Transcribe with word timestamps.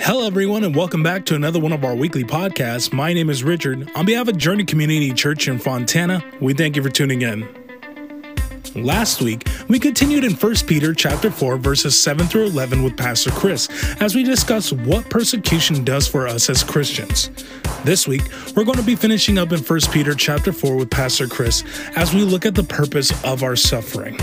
Hello, 0.00 0.26
everyone, 0.26 0.64
and 0.64 0.76
welcome 0.76 1.02
back 1.02 1.24
to 1.26 1.34
another 1.34 1.58
one 1.58 1.72
of 1.72 1.84
our 1.84 1.94
weekly 1.94 2.24
podcasts. 2.24 2.92
My 2.92 3.12
name 3.12 3.30
is 3.30 3.42
Richard. 3.42 3.90
On 3.94 4.04
behalf 4.04 4.28
of 4.28 4.36
Journey 4.36 4.64
Community 4.64 5.12
Church 5.12 5.48
in 5.48 5.58
Fontana, 5.58 6.22
we 6.40 6.54
thank 6.54 6.76
you 6.76 6.82
for 6.82 6.90
tuning 6.90 7.22
in. 7.22 7.48
Last 8.74 9.22
week, 9.22 9.48
we 9.68 9.78
continued 9.78 10.24
in 10.24 10.34
1 10.34 10.54
Peter 10.66 10.94
chapter 10.94 11.30
4 11.30 11.56
verses 11.56 11.98
7 12.00 12.26
through 12.26 12.44
11 12.46 12.82
with 12.82 12.96
Pastor 12.96 13.30
Chris 13.30 13.68
as 14.00 14.14
we 14.14 14.22
discuss 14.22 14.72
what 14.72 15.08
persecution 15.10 15.84
does 15.84 16.06
for 16.06 16.28
us 16.28 16.50
as 16.50 16.62
Christians. 16.62 17.30
This 17.84 18.06
week, 18.06 18.22
we're 18.54 18.64
going 18.64 18.78
to 18.78 18.84
be 18.84 18.96
finishing 18.96 19.38
up 19.38 19.52
in 19.52 19.60
1 19.60 19.80
Peter 19.90 20.14
chapter 20.14 20.52
4 20.52 20.76
with 20.76 20.90
Pastor 20.90 21.26
Chris 21.26 21.64
as 21.96 22.14
we 22.14 22.22
look 22.22 22.46
at 22.46 22.54
the 22.54 22.64
purpose 22.64 23.10
of 23.24 23.42
our 23.42 23.56
suffering. 23.56 24.18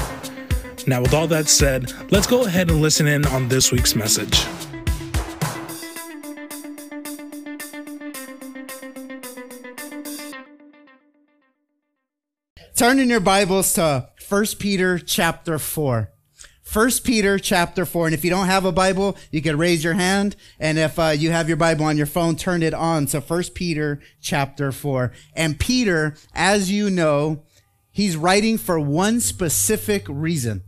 Now, 0.87 1.01
with 1.01 1.13
all 1.13 1.27
that 1.27 1.47
said, 1.47 1.93
let's 2.11 2.27
go 2.27 2.45
ahead 2.45 2.69
and 2.69 2.81
listen 2.81 3.07
in 3.07 3.25
on 3.27 3.47
this 3.47 3.71
week's 3.71 3.95
message. 3.95 4.45
Turn 12.81 12.97
in 12.97 13.09
your 13.09 13.19
Bibles 13.19 13.73
to 13.73 14.09
1 14.27 14.45
Peter 14.57 14.97
chapter 14.97 15.59
4. 15.59 16.11
1 16.73 16.89
Peter 17.03 17.37
chapter 17.37 17.85
4. 17.85 18.07
And 18.07 18.15
if 18.15 18.23
you 18.23 18.31
don't 18.31 18.47
have 18.47 18.65
a 18.65 18.71
Bible, 18.71 19.15
you 19.29 19.39
can 19.39 19.55
raise 19.55 19.83
your 19.83 19.93
hand. 19.93 20.35
And 20.59 20.79
if 20.79 20.97
uh, 20.97 21.09
you 21.09 21.29
have 21.29 21.47
your 21.47 21.57
Bible 21.57 21.85
on 21.85 21.95
your 21.95 22.07
phone, 22.07 22.35
turn 22.35 22.63
it 22.63 22.73
on 22.73 23.05
to 23.05 23.21
1 23.21 23.43
Peter 23.53 23.99
chapter 24.19 24.71
4. 24.71 25.11
And 25.35 25.59
Peter, 25.59 26.15
as 26.33 26.71
you 26.71 26.89
know, 26.89 27.43
he's 27.91 28.17
writing 28.17 28.57
for 28.57 28.79
one 28.79 29.19
specific 29.19 30.03
reason. 30.09 30.63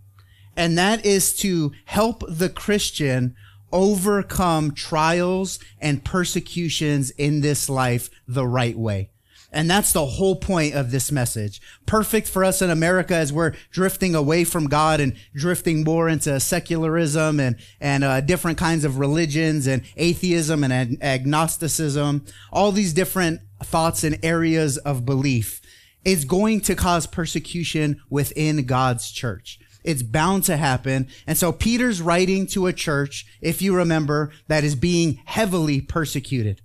And 0.56 0.78
that 0.78 1.04
is 1.04 1.36
to 1.38 1.72
help 1.86 2.24
the 2.30 2.50
Christian 2.50 3.36
overcome 3.72 4.76
trials 4.76 5.58
and 5.82 6.06
persecutions 6.06 7.10
in 7.10 7.42
this 7.42 7.68
life 7.70 8.12
the 8.28 8.46
right 8.46 8.78
way. 8.78 9.10
And 9.54 9.70
that's 9.70 9.94
the 9.94 10.06
whole 10.06 10.36
point 10.36 10.74
of 10.74 10.90
this 10.90 11.12
message. 11.12 11.62
Perfect 11.86 12.28
for 12.28 12.44
us 12.44 12.62
in 12.62 12.72
America 12.72 13.16
as 13.16 13.32
we're 13.32 13.54
drifting 13.72 14.16
away 14.16 14.44
from 14.44 14.68
God 14.68 15.00
and 15.00 15.16
drifting 15.36 15.84
more 15.84 16.10
into 16.10 16.40
secularism 16.40 17.40
and, 17.40 17.56
and 17.80 18.04
uh, 18.04 18.20
different 18.22 18.58
kinds 18.58 18.84
of 18.84 18.98
religions 18.98 19.68
and 19.68 19.84
atheism 19.96 20.64
and 20.64 20.74
ag- 20.74 20.98
agnosticism, 21.02 22.26
all 22.52 22.72
these 22.72 22.94
different 22.94 23.42
thoughts 23.64 24.04
and 24.04 24.18
areas 24.24 24.78
of 24.80 25.06
belief 25.06 25.62
is 26.04 26.26
going 26.26 26.60
to 26.62 26.76
cause 26.76 27.06
persecution 27.06 28.02
within 28.10 28.66
God's 28.66 29.12
church. 29.12 29.60
It's 29.84 30.04
bound 30.04 30.46
to 30.46 30.58
happen. 30.58 31.08
And 31.28 31.38
so 31.38 31.52
Peter's 31.52 32.02
writing 32.02 32.48
to 32.48 32.68
a 32.68 32.74
church, 32.74 33.26
if 33.42 33.62
you 33.62 33.76
remember, 33.76 34.32
that 34.48 34.64
is 34.64 34.76
being 34.76 35.22
heavily 35.26 35.82
persecuted. 35.82 36.62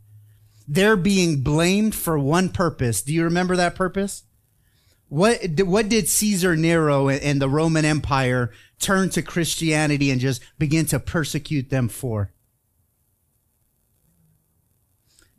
They're 0.70 0.96
being 0.96 1.40
blamed 1.40 1.94
for 1.94 2.18
one 2.18 2.50
purpose. 2.50 3.00
Do 3.00 3.14
you 3.14 3.24
remember 3.24 3.56
that 3.56 3.74
purpose? 3.74 4.24
What, 5.08 5.40
what 5.60 5.88
did 5.88 6.06
Caesar 6.08 6.54
Nero 6.54 7.08
and 7.08 7.40
the 7.40 7.48
Roman 7.48 7.86
Empire 7.86 8.52
turn 8.78 9.08
to 9.10 9.22
Christianity 9.22 10.10
and 10.10 10.20
just 10.20 10.42
begin 10.58 10.84
to 10.86 11.00
persecute 11.00 11.70
them 11.70 11.88
for? 11.88 12.34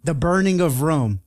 The 0.04 0.16
burning 0.16 0.60
of 0.60 0.82
Rome. 0.82 1.22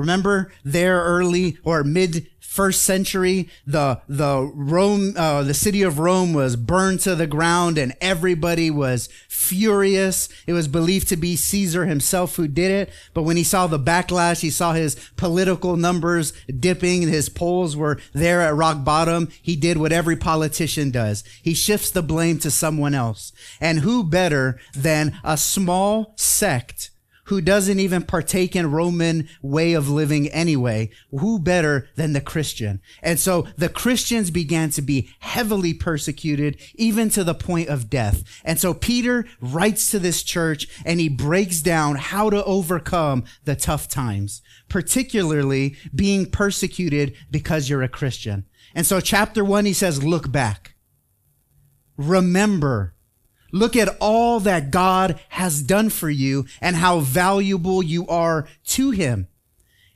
Remember 0.00 0.50
there 0.64 1.02
early 1.02 1.58
or 1.62 1.84
mid 1.84 2.26
first 2.50 2.82
century, 2.82 3.48
the, 3.64 4.00
the 4.08 4.50
Rome, 4.56 5.14
uh, 5.16 5.44
the 5.44 5.54
city 5.54 5.82
of 5.82 6.00
Rome 6.00 6.32
was 6.32 6.56
burned 6.56 6.98
to 7.00 7.14
the 7.14 7.28
ground 7.28 7.78
and 7.78 7.94
everybody 8.00 8.72
was 8.72 9.08
furious. 9.28 10.28
It 10.48 10.52
was 10.52 10.66
believed 10.66 11.06
to 11.10 11.16
be 11.16 11.36
Caesar 11.36 11.86
himself 11.86 12.34
who 12.34 12.48
did 12.48 12.72
it. 12.72 12.92
But 13.14 13.22
when 13.22 13.36
he 13.36 13.44
saw 13.44 13.68
the 13.68 13.78
backlash, 13.78 14.40
he 14.40 14.50
saw 14.50 14.72
his 14.72 14.96
political 15.16 15.76
numbers 15.76 16.32
dipping. 16.46 17.02
His 17.02 17.28
polls 17.28 17.76
were 17.76 18.00
there 18.12 18.40
at 18.40 18.56
rock 18.56 18.82
bottom. 18.82 19.28
He 19.40 19.54
did 19.54 19.76
what 19.76 19.92
every 19.92 20.16
politician 20.16 20.90
does. 20.90 21.22
He 21.40 21.54
shifts 21.54 21.92
the 21.92 22.02
blame 22.02 22.40
to 22.40 22.50
someone 22.50 22.94
else. 22.94 23.32
And 23.60 23.78
who 23.78 24.02
better 24.02 24.58
than 24.74 25.20
a 25.22 25.36
small 25.36 26.14
sect 26.16 26.90
who 27.30 27.40
doesn't 27.40 27.78
even 27.78 28.02
partake 28.02 28.56
in 28.56 28.72
Roman 28.72 29.28
way 29.40 29.72
of 29.72 29.88
living 29.88 30.26
anyway. 30.30 30.90
Who 31.12 31.38
better 31.38 31.88
than 31.94 32.12
the 32.12 32.20
Christian? 32.20 32.80
And 33.04 33.20
so 33.20 33.46
the 33.56 33.68
Christians 33.68 34.32
began 34.32 34.70
to 34.70 34.82
be 34.82 35.10
heavily 35.20 35.72
persecuted, 35.72 36.60
even 36.74 37.08
to 37.10 37.22
the 37.22 37.34
point 37.34 37.68
of 37.68 37.88
death. 37.88 38.24
And 38.44 38.58
so 38.58 38.74
Peter 38.74 39.26
writes 39.40 39.92
to 39.92 40.00
this 40.00 40.24
church 40.24 40.66
and 40.84 40.98
he 40.98 41.08
breaks 41.08 41.60
down 41.60 41.94
how 41.94 42.30
to 42.30 42.42
overcome 42.42 43.22
the 43.44 43.54
tough 43.54 43.86
times, 43.86 44.42
particularly 44.68 45.76
being 45.94 46.26
persecuted 46.26 47.14
because 47.30 47.70
you're 47.70 47.84
a 47.84 47.88
Christian. 47.88 48.44
And 48.74 48.84
so 48.84 48.98
chapter 48.98 49.44
one, 49.44 49.66
he 49.66 49.72
says, 49.72 50.02
look 50.02 50.32
back. 50.32 50.74
Remember 51.96 52.96
Look 53.52 53.76
at 53.76 53.96
all 54.00 54.40
that 54.40 54.70
God 54.70 55.20
has 55.30 55.62
done 55.62 55.90
for 55.90 56.10
you 56.10 56.46
and 56.60 56.76
how 56.76 57.00
valuable 57.00 57.82
you 57.82 58.06
are 58.06 58.46
to 58.66 58.90
him. 58.90 59.28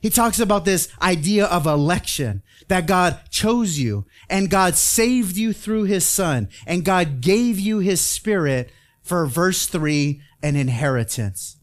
He 0.01 0.11
talks 0.11 0.39
about 0.39 0.65
this 0.65 0.89
idea 1.01 1.47
of 1.47 1.67
election, 1.67 2.43
that 2.69 2.87
God 2.87 3.21
chose 3.31 3.79
you 3.79 4.05
and 4.29 4.51
God 4.51 4.75
saved 4.75 5.37
you 5.37 5.53
through 5.53 5.85
his 5.85 6.05
son 6.05 6.49
and 6.67 6.85
God 6.85 7.21
gave 7.21 7.59
you 7.59 7.79
his 7.79 8.01
spirit 8.01 8.71
for 9.03 9.27
verse 9.27 9.67
three, 9.67 10.21
an 10.43 10.57
inheritance 10.57 11.57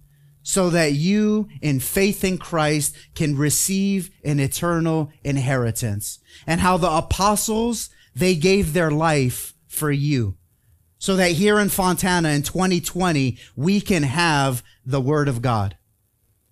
so 0.44 0.70
that 0.72 0.94
you 0.94 1.48
in 1.62 1.80
faith 1.80 2.24
in 2.24 2.38
Christ 2.38 2.96
can 3.14 3.38
receive 3.38 4.10
an 4.24 4.40
eternal 4.40 5.12
inheritance 5.24 6.20
and 6.48 6.62
how 6.62 6.78
the 6.78 6.90
apostles, 6.90 7.90
they 8.16 8.36
gave 8.36 8.74
their 8.74 8.92
life 8.92 9.54
for 9.68 9.92
you 9.92 10.36
so 11.02 11.16
that 11.16 11.32
here 11.32 11.60
in 11.60 11.68
Fontana 11.68 12.30
in 12.30 12.44
2020, 12.44 13.36
we 13.56 13.82
can 13.82 14.04
have 14.04 14.62
the 14.86 15.02
word 15.02 15.28
of 15.28 15.42
God. 15.42 15.76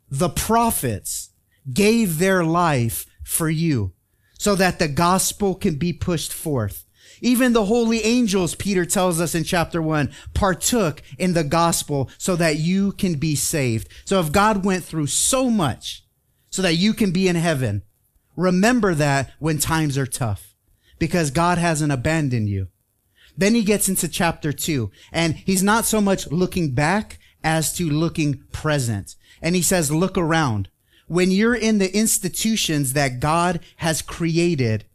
The 0.10 0.28
prophets 0.28 1.30
gave 1.72 2.18
their 2.18 2.44
life 2.44 3.06
for 3.24 3.48
you 3.48 3.94
so 4.40 4.56
that 4.56 4.80
the 4.80 4.88
gospel 4.88 5.54
can 5.54 5.76
be 5.76 5.94
pushed 5.94 6.34
forth. 6.34 6.88
Even 7.22 7.54
the 7.54 7.66
holy 7.66 8.04
angels, 8.04 8.56
Peter 8.56 8.86
tells 8.86 9.22
us 9.22 9.36
in 9.36 9.44
chapter 9.44 9.84
one, 9.84 10.12
partook 10.34 11.04
in 11.20 11.34
the 11.34 11.44
gospel 11.44 12.10
so 12.18 12.36
that 12.36 12.58
you 12.58 12.92
can 12.94 13.20
be 13.20 13.36
saved. 13.36 13.88
So 14.04 14.20
if 14.20 14.32
God 14.32 14.66
went 14.66 14.84
through 14.84 15.08
so 15.08 15.52
much 15.52 16.06
so 16.50 16.64
that 16.64 16.74
you 16.74 16.96
can 16.96 17.12
be 17.12 17.28
in 17.28 17.36
heaven, 17.36 17.84
remember 18.36 18.96
that 18.96 19.32
when 19.38 19.60
times 19.60 19.96
are 19.96 20.08
tough 20.08 20.56
because 20.98 21.30
God 21.30 21.60
hasn't 21.60 21.92
abandoned 21.92 22.50
you. 22.50 22.70
Then 23.40 23.56
he 23.56 23.64
gets 23.64 23.88
into 23.88 24.10
chapter 24.10 24.52
two 24.52 24.92
and 25.14 25.36
he's 25.36 25.64
not 25.64 25.86
so 25.86 26.02
much 26.02 26.28
looking 26.28 26.76
back 26.76 27.20
as 27.42 27.74
to 27.78 27.90
looking 27.90 28.44
present. 28.52 29.16
And 29.42 29.56
he 29.56 29.62
says, 29.62 29.90
look 29.90 30.18
around. 30.18 30.68
When 31.08 31.32
you're 31.32 31.56
in 31.56 31.78
the 31.78 31.96
institutions 31.96 32.94
that 32.94 33.22
God 33.22 33.62
has 33.78 34.02
created, 34.02 34.86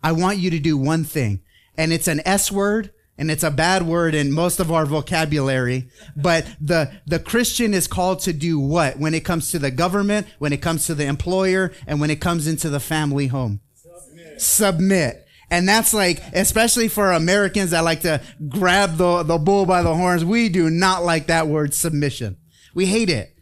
I 0.00 0.12
want 0.12 0.38
you 0.38 0.48
to 0.50 0.60
do 0.60 0.78
one 0.78 1.02
thing. 1.02 1.40
And 1.76 1.92
it's 1.92 2.06
an 2.06 2.22
S 2.24 2.52
word 2.52 2.92
and 3.18 3.32
it's 3.32 3.42
a 3.42 3.50
bad 3.50 3.82
word 3.82 4.14
in 4.14 4.30
most 4.30 4.60
of 4.60 4.70
our 4.70 4.86
vocabulary. 4.86 5.88
But 6.14 6.46
the, 6.60 6.92
the 7.04 7.18
Christian 7.18 7.74
is 7.74 7.88
called 7.88 8.20
to 8.20 8.32
do 8.32 8.60
what 8.60 9.00
when 9.00 9.12
it 9.12 9.24
comes 9.24 9.50
to 9.50 9.58
the 9.58 9.72
government, 9.72 10.28
when 10.38 10.52
it 10.52 10.62
comes 10.62 10.86
to 10.86 10.94
the 10.94 11.06
employer, 11.06 11.72
and 11.84 12.00
when 12.00 12.10
it 12.10 12.20
comes 12.20 12.46
into 12.46 12.70
the 12.70 12.78
family 12.78 13.26
home? 13.26 13.60
Submit. 13.74 14.40
Submit. 14.40 15.27
And 15.50 15.68
that's 15.68 15.94
like, 15.94 16.22
especially 16.34 16.88
for 16.88 17.12
Americans 17.12 17.70
that 17.70 17.84
like 17.84 18.02
to 18.02 18.20
grab 18.48 18.96
the, 18.96 19.22
the 19.22 19.38
bull 19.38 19.64
by 19.64 19.82
the 19.82 19.94
horns, 19.94 20.24
we 20.24 20.48
do 20.48 20.68
not 20.68 21.04
like 21.04 21.26
that 21.28 21.48
word 21.48 21.72
submission. 21.72 22.36
We 22.74 22.86
hate 22.86 23.08
it. 23.08 23.34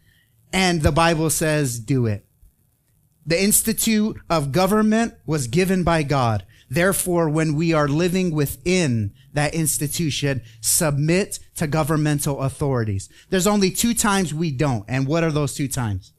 And 0.53 0.81
the 0.81 0.93
Bible 0.93 1.29
says, 1.29 1.79
do 1.79 2.05
it. 2.05 2.25
The 3.25 3.41
institute 3.41 4.17
of 4.29 4.53
government 4.53 5.15
was 5.25 5.47
given 5.47 5.83
by 5.83 6.03
God. 6.03 6.45
Therefore, 6.69 7.29
when 7.29 7.55
we 7.55 7.73
are 7.73 7.87
living 7.87 8.31
within 8.31 9.13
that 9.33 9.53
institution, 9.53 10.41
submit 10.61 11.39
to 11.57 11.67
governmental 11.67 12.41
authorities. 12.41 13.09
There's 13.29 13.47
only 13.47 13.71
two 13.71 13.93
times 13.93 14.33
we 14.33 14.51
don't. 14.51 14.85
And 14.87 15.07
what 15.07 15.23
are 15.23 15.31
those 15.31 15.53
two 15.53 15.67
times? 15.67 16.13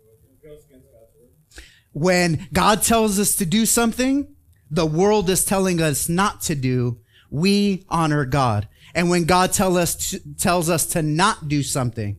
When 1.93 2.47
God 2.53 2.83
tells 2.83 3.19
us 3.19 3.35
to 3.37 3.47
do 3.47 3.65
something 3.67 4.35
the 4.71 4.87
world 4.87 5.31
is 5.31 5.45
telling 5.45 5.81
us 5.81 6.09
not 6.09 6.41
to 6.43 6.55
do, 6.55 7.01
we 7.31 7.85
honor 7.89 8.25
God. 8.25 8.69
And 8.95 9.11
when 9.11 9.25
God 9.25 9.53
tell 9.53 9.77
us 9.77 10.11
to, 10.11 10.21
tells 10.37 10.71
us 10.71 10.87
to 10.87 11.03
not 11.03 11.49
do 11.49 11.63
something 11.63 12.17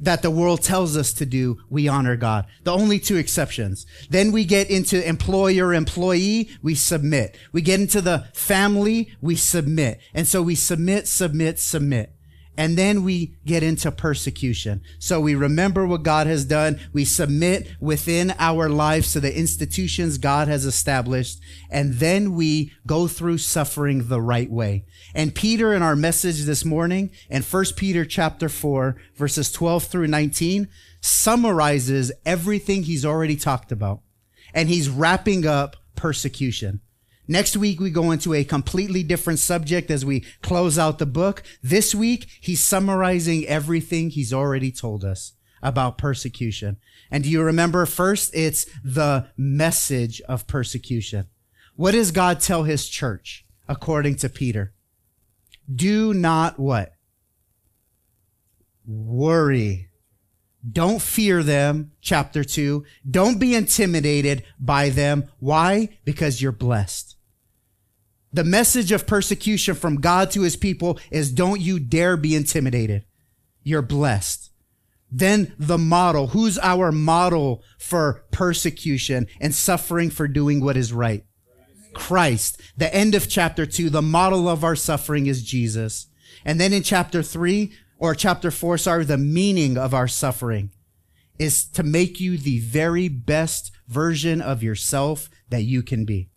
that 0.00 0.20
the 0.20 0.30
world 0.30 0.62
tells 0.62 0.96
us 0.96 1.12
to 1.14 1.24
do, 1.24 1.58
we 1.70 1.86
honor 1.86 2.16
God. 2.16 2.46
The 2.64 2.72
only 2.72 2.98
two 2.98 3.16
exceptions. 3.16 3.86
Then 4.10 4.32
we 4.32 4.44
get 4.44 4.68
into 4.68 5.06
employer 5.08 5.72
employee, 5.72 6.50
we 6.60 6.74
submit. 6.74 7.38
We 7.52 7.62
get 7.62 7.78
into 7.78 8.00
the 8.00 8.26
family, 8.34 9.14
we 9.20 9.36
submit. 9.36 10.00
And 10.12 10.26
so 10.26 10.42
we 10.42 10.56
submit, 10.56 11.06
submit, 11.06 11.60
submit. 11.60 12.16
And 12.56 12.76
then 12.76 13.02
we 13.02 13.34
get 13.46 13.62
into 13.62 13.90
persecution. 13.90 14.82
So 14.98 15.20
we 15.20 15.34
remember 15.34 15.86
what 15.86 16.02
God 16.02 16.26
has 16.26 16.44
done. 16.44 16.78
We 16.92 17.04
submit 17.04 17.68
within 17.80 18.34
our 18.38 18.68
lives 18.68 19.12
to 19.12 19.20
the 19.20 19.36
institutions 19.36 20.18
God 20.18 20.48
has 20.48 20.66
established. 20.66 21.40
And 21.70 21.94
then 21.94 22.34
we 22.34 22.72
go 22.86 23.08
through 23.08 23.38
suffering 23.38 24.08
the 24.08 24.20
right 24.20 24.50
way. 24.50 24.84
And 25.14 25.34
Peter 25.34 25.72
in 25.72 25.82
our 25.82 25.96
message 25.96 26.42
this 26.42 26.64
morning 26.64 27.10
in 27.30 27.42
1 27.42 27.64
Peter 27.76 28.04
chapter 28.04 28.48
4 28.50 28.96
verses 29.16 29.50
12 29.50 29.84
through 29.84 30.06
19 30.08 30.68
summarizes 31.00 32.12
everything 32.26 32.82
he's 32.82 33.04
already 33.04 33.36
talked 33.36 33.72
about. 33.72 34.00
And 34.52 34.68
he's 34.68 34.90
wrapping 34.90 35.46
up 35.46 35.76
persecution. 35.96 36.80
Next 37.32 37.56
week, 37.56 37.80
we 37.80 37.88
go 37.88 38.10
into 38.10 38.34
a 38.34 38.44
completely 38.44 39.02
different 39.02 39.38
subject 39.38 39.90
as 39.90 40.04
we 40.04 40.20
close 40.42 40.78
out 40.78 40.98
the 40.98 41.06
book. 41.06 41.42
This 41.62 41.94
week, 41.94 42.26
he's 42.42 42.62
summarizing 42.62 43.46
everything 43.46 44.10
he's 44.10 44.34
already 44.34 44.70
told 44.70 45.02
us 45.02 45.32
about 45.62 45.96
persecution. 45.96 46.76
And 47.10 47.24
do 47.24 47.30
you 47.30 47.42
remember 47.42 47.86
first? 47.86 48.34
It's 48.34 48.66
the 48.84 49.28
message 49.34 50.20
of 50.28 50.46
persecution. 50.46 51.28
What 51.74 51.92
does 51.92 52.10
God 52.10 52.38
tell 52.38 52.64
his 52.64 52.86
church 52.86 53.46
according 53.66 54.16
to 54.16 54.28
Peter? 54.28 54.74
Do 55.74 56.12
not 56.12 56.58
what? 56.58 56.92
Worry. 58.84 59.88
Don't 60.70 61.00
fear 61.00 61.42
them. 61.42 61.92
Chapter 62.02 62.44
two. 62.44 62.84
Don't 63.10 63.38
be 63.38 63.54
intimidated 63.54 64.44
by 64.60 64.90
them. 64.90 65.30
Why? 65.38 65.88
Because 66.04 66.42
you're 66.42 66.52
blessed. 66.52 67.11
The 68.32 68.44
message 68.44 68.92
of 68.92 69.06
persecution 69.06 69.74
from 69.74 70.00
God 70.00 70.30
to 70.30 70.42
his 70.42 70.56
people 70.56 70.98
is 71.10 71.32
don't 71.32 71.60
you 71.60 71.78
dare 71.78 72.16
be 72.16 72.34
intimidated. 72.34 73.04
You're 73.62 73.82
blessed. 73.82 74.50
Then 75.10 75.54
the 75.58 75.78
model. 75.78 76.28
Who's 76.28 76.58
our 76.58 76.90
model 76.90 77.62
for 77.78 78.24
persecution 78.30 79.26
and 79.40 79.54
suffering 79.54 80.08
for 80.08 80.26
doing 80.26 80.64
what 80.64 80.78
is 80.78 80.92
right? 80.92 81.24
Christ. 81.92 82.60
The 82.76 82.92
end 82.94 83.14
of 83.14 83.28
chapter 83.28 83.66
two, 83.66 83.90
the 83.90 84.00
model 84.00 84.48
of 84.48 84.64
our 84.64 84.76
suffering 84.76 85.26
is 85.26 85.42
Jesus. 85.42 86.06
And 86.44 86.58
then 86.58 86.72
in 86.72 86.82
chapter 86.82 87.22
three, 87.22 87.72
or 87.98 88.14
chapter 88.14 88.50
four, 88.50 88.78
sorry, 88.78 89.04
the 89.04 89.18
meaning 89.18 89.76
of 89.76 89.92
our 89.92 90.08
suffering 90.08 90.70
is 91.38 91.64
to 91.64 91.82
make 91.82 92.18
you 92.18 92.38
the 92.38 92.60
very 92.60 93.08
best 93.08 93.70
version 93.86 94.40
of 94.40 94.62
yourself 94.62 95.28
that 95.50 95.62
you 95.62 95.82
can 95.82 96.04
be. 96.04 96.31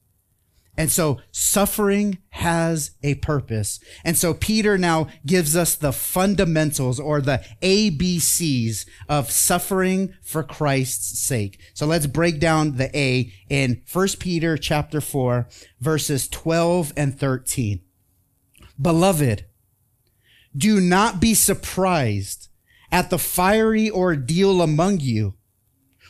And 0.78 0.92
so 0.92 1.22
suffering 1.32 2.18
has 2.30 2.92
a 3.02 3.16
purpose. 3.16 3.80
And 4.04 4.18
so 4.18 4.34
Peter 4.34 4.78
now 4.78 5.08
gives 5.26 5.56
us 5.56 5.76
the 5.76 5.94
fundamentals 5.94 7.00
or 7.00 7.22
the 7.22 7.44
ABCs 7.62 8.86
of 9.08 9.32
suffering 9.32 10.14
for 10.22 10.44
Christ's 10.44 11.20
sake. 11.20 11.60
So 11.74 11.86
let's 11.86 12.08
break 12.08 12.40
down 12.40 12.76
the 12.76 12.96
A 12.98 13.32
in 13.50 13.82
1 13.92 14.08
Peter 14.20 14.58
chapter 14.58 15.00
4 15.00 15.48
verses 15.80 16.28
12 16.28 16.94
and 16.98 17.18
13. 17.18 17.82
Beloved, 18.82 19.46
do 20.56 20.82
not 20.82 21.20
be 21.20 21.34
surprised 21.34 22.50
at 22.92 23.10
the 23.10 23.18
fiery 23.18 23.90
ordeal 23.90 24.62
among 24.62 25.00
you 25.00 25.36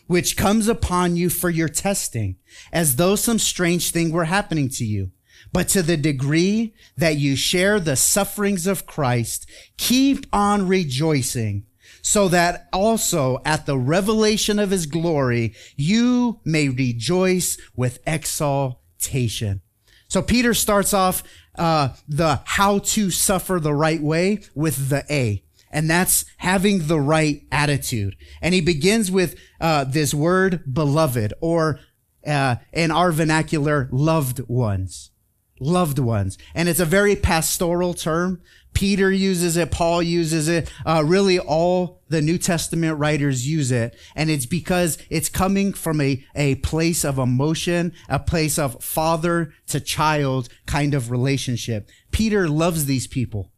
which 0.07 0.37
comes 0.37 0.67
upon 0.67 1.15
you 1.15 1.29
for 1.29 1.49
your 1.49 1.69
testing, 1.69 2.35
as 2.71 2.95
though 2.95 3.15
some 3.15 3.39
strange 3.39 3.91
thing 3.91 4.11
were 4.11 4.25
happening 4.25 4.69
to 4.69 4.85
you. 4.85 5.11
But 5.51 5.69
to 5.69 5.81
the 5.81 5.97
degree 5.97 6.73
that 6.97 7.17
you 7.17 7.35
share 7.35 7.79
the 7.79 7.95
sufferings 7.95 8.67
of 8.67 8.85
Christ, 8.85 9.49
keep 9.77 10.25
on 10.33 10.67
rejoicing, 10.67 11.65
so 12.01 12.27
that 12.27 12.67
also 12.73 13.41
at 13.45 13.65
the 13.65 13.77
revelation 13.77 14.59
of 14.59 14.71
his 14.71 14.85
glory, 14.85 15.53
you 15.75 16.39
may 16.43 16.69
rejoice 16.69 17.57
with 17.75 17.99
exaltation. 18.05 19.61
So 20.07 20.21
Peter 20.21 20.53
starts 20.53 20.93
off 20.93 21.23
uh, 21.57 21.89
the 22.07 22.41
how 22.45 22.79
to 22.79 23.09
suffer 23.09 23.59
the 23.59 23.73
right 23.73 24.01
way 24.01 24.41
with 24.53 24.89
the 24.89 25.03
A 25.09 25.44
and 25.75 25.89
that's 25.89 26.23
having 26.37 26.87
the 26.87 27.01
right 27.01 27.41
attitude. 27.51 28.15
And 28.41 28.53
he 28.53 28.61
begins 28.61 29.11
with 29.11 29.37
uh, 29.59 29.83
this 29.83 30.13
word 30.13 30.63
beloved, 30.73 31.33
or 31.41 31.81
uh, 32.25 32.55
in 32.71 32.91
our 32.91 33.11
vernacular, 33.11 33.89
loved 33.91 34.39
ones. 34.47 35.11
Loved 35.59 35.99
ones. 35.99 36.37
And 36.53 36.69
it's 36.69 36.79
a 36.79 36.85
very 36.85 37.17
pastoral 37.17 37.93
term. 37.93 38.41
Peter 38.73 39.11
uses 39.11 39.57
it. 39.57 39.69
Paul 39.69 40.01
uses 40.01 40.47
it. 40.47 40.71
Uh, 40.85 41.03
really 41.05 41.39
all 41.39 42.01
the 42.07 42.21
New 42.21 42.37
Testament 42.37 42.97
writers 42.97 43.45
use 43.45 43.69
it. 43.69 43.97
And 44.15 44.29
it's 44.29 44.45
because 44.45 44.97
it's 45.09 45.27
coming 45.27 45.73
from 45.73 45.99
a, 45.99 46.23
a 46.35 46.55
place 46.55 47.03
of 47.03 47.17
emotion, 47.17 47.91
a 48.07 48.19
place 48.19 48.57
of 48.57 48.81
father 48.81 49.53
to 49.67 49.81
child 49.81 50.47
kind 50.65 50.93
of 50.93 51.11
relationship. 51.11 51.89
Peter 52.11 52.47
loves 52.47 52.85
these 52.85 53.07
people. 53.07 53.51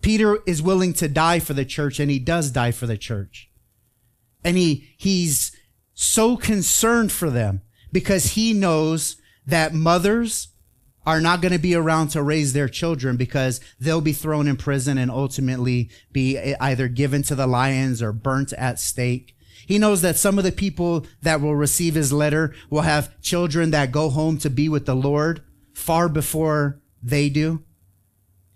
Peter 0.00 0.38
is 0.46 0.62
willing 0.62 0.92
to 0.94 1.08
die 1.08 1.38
for 1.38 1.54
the 1.54 1.64
church 1.64 1.98
and 1.98 2.10
he 2.10 2.18
does 2.18 2.50
die 2.50 2.70
for 2.70 2.86
the 2.86 2.98
church. 2.98 3.50
And 4.44 4.56
he, 4.56 4.88
he's 4.96 5.52
so 5.94 6.36
concerned 6.36 7.10
for 7.10 7.30
them 7.30 7.62
because 7.92 8.32
he 8.32 8.52
knows 8.52 9.16
that 9.46 9.74
mothers 9.74 10.48
are 11.04 11.20
not 11.20 11.40
going 11.40 11.52
to 11.52 11.58
be 11.58 11.74
around 11.74 12.08
to 12.08 12.22
raise 12.22 12.52
their 12.52 12.68
children 12.68 13.16
because 13.16 13.60
they'll 13.80 14.00
be 14.00 14.12
thrown 14.12 14.46
in 14.46 14.56
prison 14.56 14.98
and 14.98 15.10
ultimately 15.10 15.88
be 16.12 16.38
either 16.60 16.86
given 16.86 17.22
to 17.22 17.34
the 17.34 17.46
lions 17.46 18.02
or 18.02 18.12
burnt 18.12 18.52
at 18.52 18.78
stake. 18.78 19.34
He 19.66 19.78
knows 19.78 20.02
that 20.02 20.16
some 20.16 20.38
of 20.38 20.44
the 20.44 20.52
people 20.52 21.06
that 21.22 21.40
will 21.40 21.56
receive 21.56 21.94
his 21.94 22.12
letter 22.12 22.54
will 22.70 22.82
have 22.82 23.20
children 23.22 23.70
that 23.70 23.90
go 23.90 24.10
home 24.10 24.38
to 24.38 24.50
be 24.50 24.68
with 24.68 24.86
the 24.86 24.94
Lord 24.94 25.42
far 25.74 26.08
before 26.08 26.80
they 27.02 27.28
do. 27.28 27.62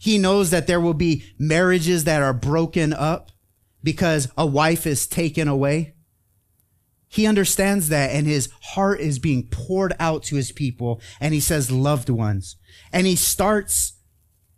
He 0.02 0.18
knows 0.18 0.50
that 0.50 0.66
there 0.66 0.80
will 0.80 0.94
be 0.94 1.22
marriages 1.38 2.02
that 2.04 2.22
are 2.22 2.34
broken 2.34 2.92
up 2.92 3.30
because 3.84 4.26
a 4.36 4.44
wife 4.44 4.84
is 4.84 5.06
taken 5.06 5.46
away. 5.46 5.94
He 7.06 7.24
understands 7.24 7.88
that 7.90 8.10
and 8.10 8.26
his 8.26 8.48
heart 8.74 8.98
is 8.98 9.20
being 9.20 9.46
poured 9.46 9.94
out 10.00 10.24
to 10.24 10.34
his 10.34 10.50
people. 10.50 11.00
And 11.20 11.32
he 11.32 11.38
says, 11.38 11.70
loved 11.70 12.08
ones. 12.08 12.56
And 12.92 13.06
he 13.06 13.14
starts 13.14 13.92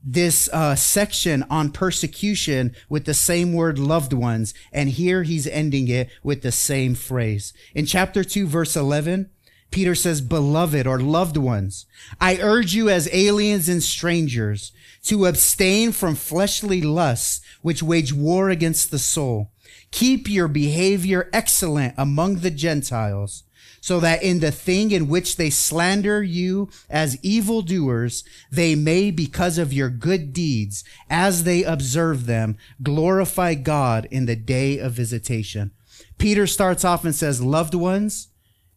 this 0.03 0.49
uh, 0.51 0.77
section 0.77 1.45
on 1.51 1.73
persecution 1.73 2.75
with 2.89 3.05
the 3.05 3.13
same 3.13 3.53
word 3.53 3.79
loved 3.79 4.15
ones. 4.15 4.55
And 4.73 4.89
here 4.89 5.25
he's 5.25 5.47
ending 5.47 5.89
it 5.89 6.09
with 6.23 6.41
the 6.41 6.53
same 6.53 6.95
phrase. 6.95 7.53
In 7.75 7.85
chapter 7.85 8.25
2, 8.25 8.47
verse 8.47 8.77
11, 8.77 9.29
Peter 9.75 9.97
says, 9.97 10.21
beloved 10.21 10.87
or 10.87 11.01
loved 11.01 11.37
ones, 11.37 11.85
I 12.21 12.39
urge 12.41 12.75
you 12.75 12.89
as 12.89 13.13
aliens 13.13 13.69
and 13.69 13.83
strangers 13.83 14.71
to 15.03 15.27
abstain 15.27 15.91
from 15.91 16.15
fleshly 16.15 16.81
lusts 16.81 17.41
which 17.61 17.83
wage 17.83 18.13
war 18.13 18.51
against 18.51 18.93
the 18.93 19.01
soul. 19.01 19.51
Keep 19.91 20.31
your 20.31 20.47
behavior 20.47 21.29
excellent 21.33 21.93
among 21.99 22.37
the 22.37 22.53
Gentiles 22.53 23.43
so 23.81 23.99
that 23.99 24.23
in 24.23 24.39
the 24.39 24.53
thing 24.53 24.93
in 24.93 25.09
which 25.09 25.35
they 25.35 25.51
slander 25.51 26.23
you 26.23 26.71
as 26.89 27.19
evildoers, 27.25 28.23
they 28.53 28.77
may, 28.77 29.11
because 29.11 29.59
of 29.59 29.73
your 29.73 29.91
good 29.91 30.33
deeds, 30.33 30.85
as 31.11 31.43
they 31.43 31.65
observe 31.65 32.27
them, 32.27 32.57
glorify 32.81 33.55
God 33.55 34.07
in 34.13 34.27
the 34.27 34.37
day 34.37 34.79
of 34.79 34.93
visitation. 34.93 35.73
Peter 36.17 36.47
starts 36.47 36.85
off 36.85 37.05
and 37.05 37.13
says, 37.13 37.43
loved 37.43 37.75
ones, 37.75 38.29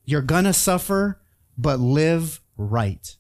you're 0.08 0.22
gonna 0.22 0.54
suffer, 0.54 1.22
but 1.58 1.82
live 1.82 2.40
right. 2.56 3.16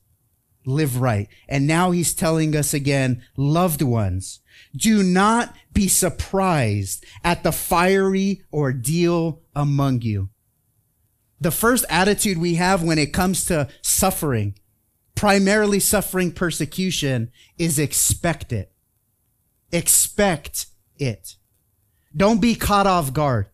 Live 0.65 0.99
right. 0.99 1.27
And 1.47 1.67
now 1.67 1.91
he's 1.91 2.13
telling 2.13 2.55
us 2.55 2.73
again, 2.73 3.23
loved 3.35 3.81
ones, 3.81 4.39
do 4.75 5.03
not 5.03 5.53
be 5.73 5.89
surprised 5.89 7.05
at 7.25 7.43
the 7.43 7.51
fiery 7.51 8.43
ordeal 8.53 9.41
among 9.53 10.01
you. 10.01 10.29
The 11.41 11.51
first 11.51 11.83
attitude 11.89 12.37
we 12.37 12.55
have 12.55 12.83
when 12.83 12.97
it 12.97 13.13
comes 13.13 13.43
to 13.45 13.67
suffering, 13.81 14.57
primarily 15.13 15.81
suffering 15.81 16.31
persecution, 16.31 17.31
is 17.57 17.77
expect 17.77 18.53
it. 18.53 18.71
Expect 19.73 20.67
it. 20.97 21.35
Don't 22.15 22.39
be 22.39 22.55
caught 22.55 22.87
off 22.87 23.11
guard. 23.13 23.47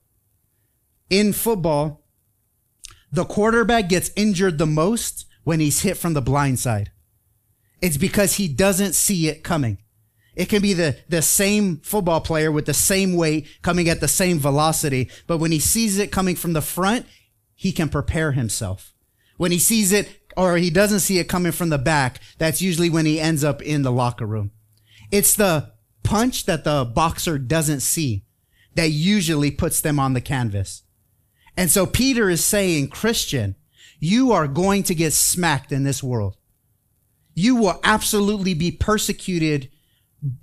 In 1.10 1.34
football, 1.34 2.03
the 3.14 3.26
quarterback 3.26 3.90
gets 3.90 4.10
injured 4.16 4.58
the 4.58 4.66
most 4.66 5.28
when 5.44 5.60
he's 5.60 5.84
hit 5.84 5.98
from 5.98 6.14
the 6.14 6.22
blind 6.22 6.60
side. 6.60 6.92
It's 7.80 7.98
because 7.98 8.36
he 8.36 8.48
doesn't 8.48 8.94
see 8.94 9.28
it 9.28 9.44
coming. 9.44 9.78
It 10.36 10.50
can 10.50 10.64
be 10.64 10.74
the, 10.74 10.98
the 11.08 11.22
same 11.22 11.78
football 11.78 12.22
player 12.22 12.52
with 12.52 12.66
the 12.66 12.74
same 12.74 13.16
weight 13.16 13.48
coming 13.62 13.88
at 13.88 14.02
the 14.02 14.08
same 14.08 14.40
velocity, 14.40 15.12
but 15.28 15.38
when 15.38 15.52
he 15.52 15.60
sees 15.60 16.00
it 16.00 16.12
coming 16.12 16.36
from 16.36 16.54
the 16.54 16.62
front, 16.62 17.06
he 17.54 17.72
can 17.72 17.88
prepare 17.88 18.32
himself. 18.32 18.94
When 19.38 19.52
he 19.52 19.60
sees 19.60 19.92
it 19.92 20.10
or 20.36 20.58
he 20.58 20.72
doesn't 20.72 21.02
see 21.02 21.20
it 21.20 21.30
coming 21.30 21.52
from 21.52 21.70
the 21.70 21.78
back, 21.78 22.20
that's 22.40 22.64
usually 22.64 22.90
when 22.90 23.06
he 23.06 23.20
ends 23.20 23.44
up 23.44 23.62
in 23.62 23.84
the 23.84 23.92
locker 23.92 24.26
room. 24.26 24.52
It's 25.12 25.36
the 25.36 25.74
punch 26.02 26.46
that 26.46 26.64
the 26.64 26.84
boxer 26.84 27.38
doesn't 27.38 27.82
see 27.82 28.26
that 28.74 28.90
usually 28.90 29.52
puts 29.52 29.82
them 29.82 30.00
on 30.00 30.14
the 30.14 30.22
canvas. 30.22 30.83
And 31.56 31.70
so 31.70 31.86
Peter 31.86 32.30
is 32.30 32.44
saying, 32.44 32.90
Christian, 32.90 33.56
you 34.00 34.32
are 34.32 34.48
going 34.48 34.84
to 34.84 34.96
get 34.96 35.14
smacked 35.14 35.72
in 35.72 35.84
this 35.84 36.04
world. 36.04 36.36
You 37.36 37.56
will 37.56 37.80
absolutely 37.84 38.54
be 38.54 38.72
persecuted 38.72 39.70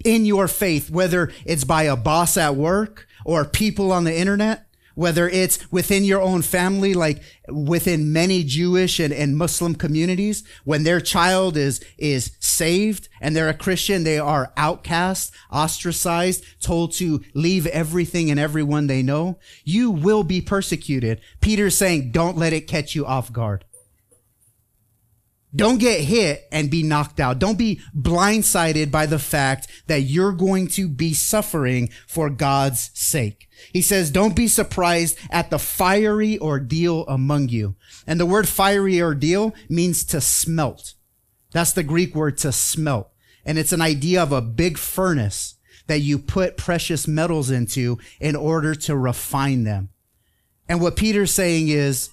in 0.04 0.24
your 0.24 0.48
faith, 0.48 0.90
whether 0.90 1.32
it's 1.44 1.64
by 1.64 1.84
a 1.84 1.96
boss 1.96 2.36
at 2.36 2.56
work 2.56 3.06
or 3.24 3.44
people 3.44 3.92
on 3.92 4.04
the 4.04 4.16
internet 4.16 4.66
whether 4.94 5.28
it's 5.28 5.70
within 5.72 6.04
your 6.04 6.20
own 6.20 6.42
family, 6.42 6.94
like 6.94 7.22
within 7.48 8.12
many 8.12 8.44
Jewish 8.44 9.00
and, 9.00 9.12
and 9.12 9.36
Muslim 9.36 9.74
communities, 9.74 10.44
when 10.64 10.84
their 10.84 11.00
child 11.00 11.56
is, 11.56 11.84
is 11.98 12.32
saved 12.40 13.08
and 13.20 13.34
they're 13.34 13.48
a 13.48 13.54
Christian, 13.54 14.04
they 14.04 14.18
are 14.18 14.52
outcast, 14.56 15.32
ostracized, 15.50 16.44
told 16.60 16.92
to 16.94 17.22
leave 17.34 17.66
everything 17.68 18.30
and 18.30 18.40
everyone 18.40 18.86
they 18.86 19.02
know. 19.02 19.38
You 19.64 19.90
will 19.90 20.22
be 20.22 20.40
persecuted. 20.40 21.20
Peter's 21.40 21.76
saying, 21.76 22.12
don't 22.12 22.36
let 22.36 22.52
it 22.52 22.66
catch 22.66 22.94
you 22.94 23.06
off 23.06 23.32
guard. 23.32 23.64
Don't 25.54 25.78
get 25.78 26.02
hit 26.02 26.46
and 26.52 26.70
be 26.70 26.82
knocked 26.84 27.18
out. 27.18 27.40
Don't 27.40 27.58
be 27.58 27.80
blindsided 27.96 28.90
by 28.90 29.06
the 29.06 29.18
fact 29.18 29.66
that 29.88 30.02
you're 30.02 30.32
going 30.32 30.68
to 30.68 30.88
be 30.88 31.12
suffering 31.12 31.90
for 32.06 32.30
God's 32.30 32.90
sake. 32.94 33.48
He 33.72 33.82
says, 33.82 34.10
don't 34.12 34.36
be 34.36 34.46
surprised 34.46 35.18
at 35.30 35.50
the 35.50 35.58
fiery 35.58 36.38
ordeal 36.38 37.04
among 37.06 37.48
you. 37.48 37.74
And 38.06 38.20
the 38.20 38.26
word 38.26 38.48
fiery 38.48 39.02
ordeal 39.02 39.54
means 39.68 40.04
to 40.06 40.20
smelt. 40.20 40.94
That's 41.52 41.72
the 41.72 41.82
Greek 41.82 42.14
word 42.14 42.38
to 42.38 42.52
smelt. 42.52 43.10
And 43.44 43.58
it's 43.58 43.72
an 43.72 43.82
idea 43.82 44.22
of 44.22 44.30
a 44.30 44.40
big 44.40 44.78
furnace 44.78 45.56
that 45.88 46.00
you 46.00 46.18
put 46.18 46.56
precious 46.56 47.08
metals 47.08 47.50
into 47.50 47.98
in 48.20 48.36
order 48.36 48.76
to 48.76 48.96
refine 48.96 49.64
them. 49.64 49.88
And 50.68 50.80
what 50.80 50.94
Peter's 50.94 51.34
saying 51.34 51.66
is, 51.68 52.10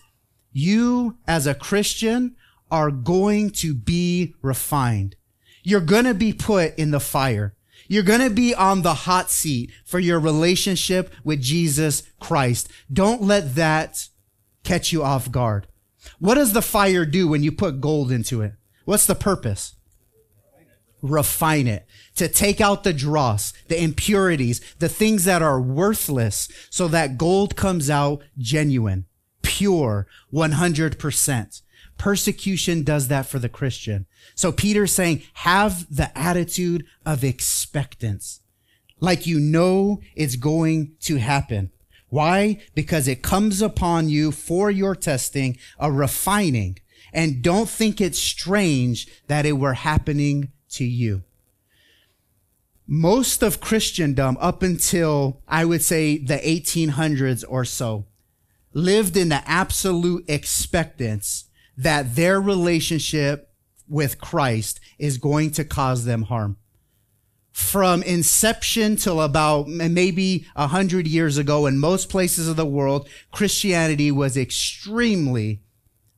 you 0.51 1.17
as 1.27 1.45
a 1.45 1.53
Christian 1.53 2.35
are 2.71 2.91
going 2.91 3.49
to 3.51 3.73
be 3.73 4.35
refined. 4.41 5.15
You're 5.63 5.81
going 5.81 6.05
to 6.05 6.13
be 6.13 6.33
put 6.33 6.77
in 6.77 6.91
the 6.91 6.99
fire. 6.99 7.53
You're 7.87 8.03
going 8.03 8.21
to 8.21 8.29
be 8.29 8.53
on 8.53 8.81
the 8.81 8.93
hot 8.93 9.29
seat 9.29 9.71
for 9.85 9.99
your 9.99 10.19
relationship 10.19 11.13
with 11.23 11.41
Jesus 11.41 12.03
Christ. 12.19 12.69
Don't 12.91 13.21
let 13.21 13.55
that 13.55 14.07
catch 14.63 14.91
you 14.91 15.03
off 15.03 15.31
guard. 15.31 15.67
What 16.19 16.35
does 16.35 16.53
the 16.53 16.61
fire 16.61 17.05
do 17.05 17.27
when 17.27 17.43
you 17.43 17.51
put 17.51 17.81
gold 17.81 18.11
into 18.11 18.41
it? 18.41 18.53
What's 18.85 19.05
the 19.05 19.15
purpose? 19.15 19.75
Refine 21.01 21.67
it 21.67 21.85
to 22.15 22.27
take 22.27 22.59
out 22.59 22.83
the 22.83 22.93
dross, 22.93 23.53
the 23.67 23.81
impurities, 23.81 24.61
the 24.79 24.89
things 24.89 25.25
that 25.25 25.41
are 25.41 25.61
worthless 25.61 26.49
so 26.69 26.87
that 26.87 27.17
gold 27.17 27.55
comes 27.55 27.89
out 27.89 28.23
genuine, 28.37 29.05
pure, 29.43 30.07
100%. 30.33 31.61
Persecution 31.97 32.83
does 32.83 33.07
that 33.07 33.25
for 33.25 33.39
the 33.39 33.49
Christian. 33.49 34.05
So 34.35 34.51
Peter's 34.51 34.93
saying, 34.93 35.23
have 35.33 35.93
the 35.93 36.15
attitude 36.17 36.85
of 37.05 37.23
expectance. 37.23 38.41
Like 38.99 39.27
you 39.27 39.39
know 39.39 40.01
it's 40.15 40.35
going 40.35 40.95
to 41.01 41.17
happen. 41.17 41.71
Why? 42.09 42.61
Because 42.73 43.07
it 43.07 43.21
comes 43.21 43.61
upon 43.61 44.09
you 44.09 44.31
for 44.31 44.71
your 44.71 44.95
testing, 44.95 45.57
a 45.79 45.91
refining. 45.91 46.79
And 47.13 47.41
don't 47.41 47.69
think 47.69 47.99
it's 47.99 48.19
strange 48.19 49.07
that 49.27 49.45
it 49.45 49.53
were 49.53 49.73
happening 49.73 50.51
to 50.71 50.85
you. 50.85 51.23
Most 52.87 53.43
of 53.43 53.59
Christendom 53.59 54.37
up 54.39 54.63
until 54.63 55.41
I 55.47 55.65
would 55.65 55.83
say 55.83 56.17
the 56.17 56.37
1800s 56.37 57.43
or 57.47 57.65
so 57.65 58.05
lived 58.73 59.17
in 59.17 59.29
the 59.29 59.41
absolute 59.45 60.23
expectance 60.29 61.46
that 61.77 62.15
their 62.15 62.41
relationship 62.41 63.51
with 63.87 64.19
Christ 64.19 64.79
is 64.99 65.17
going 65.17 65.51
to 65.51 65.63
cause 65.63 66.05
them 66.05 66.23
harm. 66.23 66.57
From 67.51 68.03
inception 68.03 68.97
till 68.97 69.21
about 69.21 69.67
maybe 69.67 70.45
a 70.55 70.67
hundred 70.67 71.07
years 71.07 71.37
ago 71.37 71.65
in 71.65 71.79
most 71.79 72.09
places 72.09 72.47
of 72.47 72.55
the 72.55 72.65
world, 72.65 73.07
Christianity 73.31 74.11
was 74.11 74.37
extremely 74.37 75.61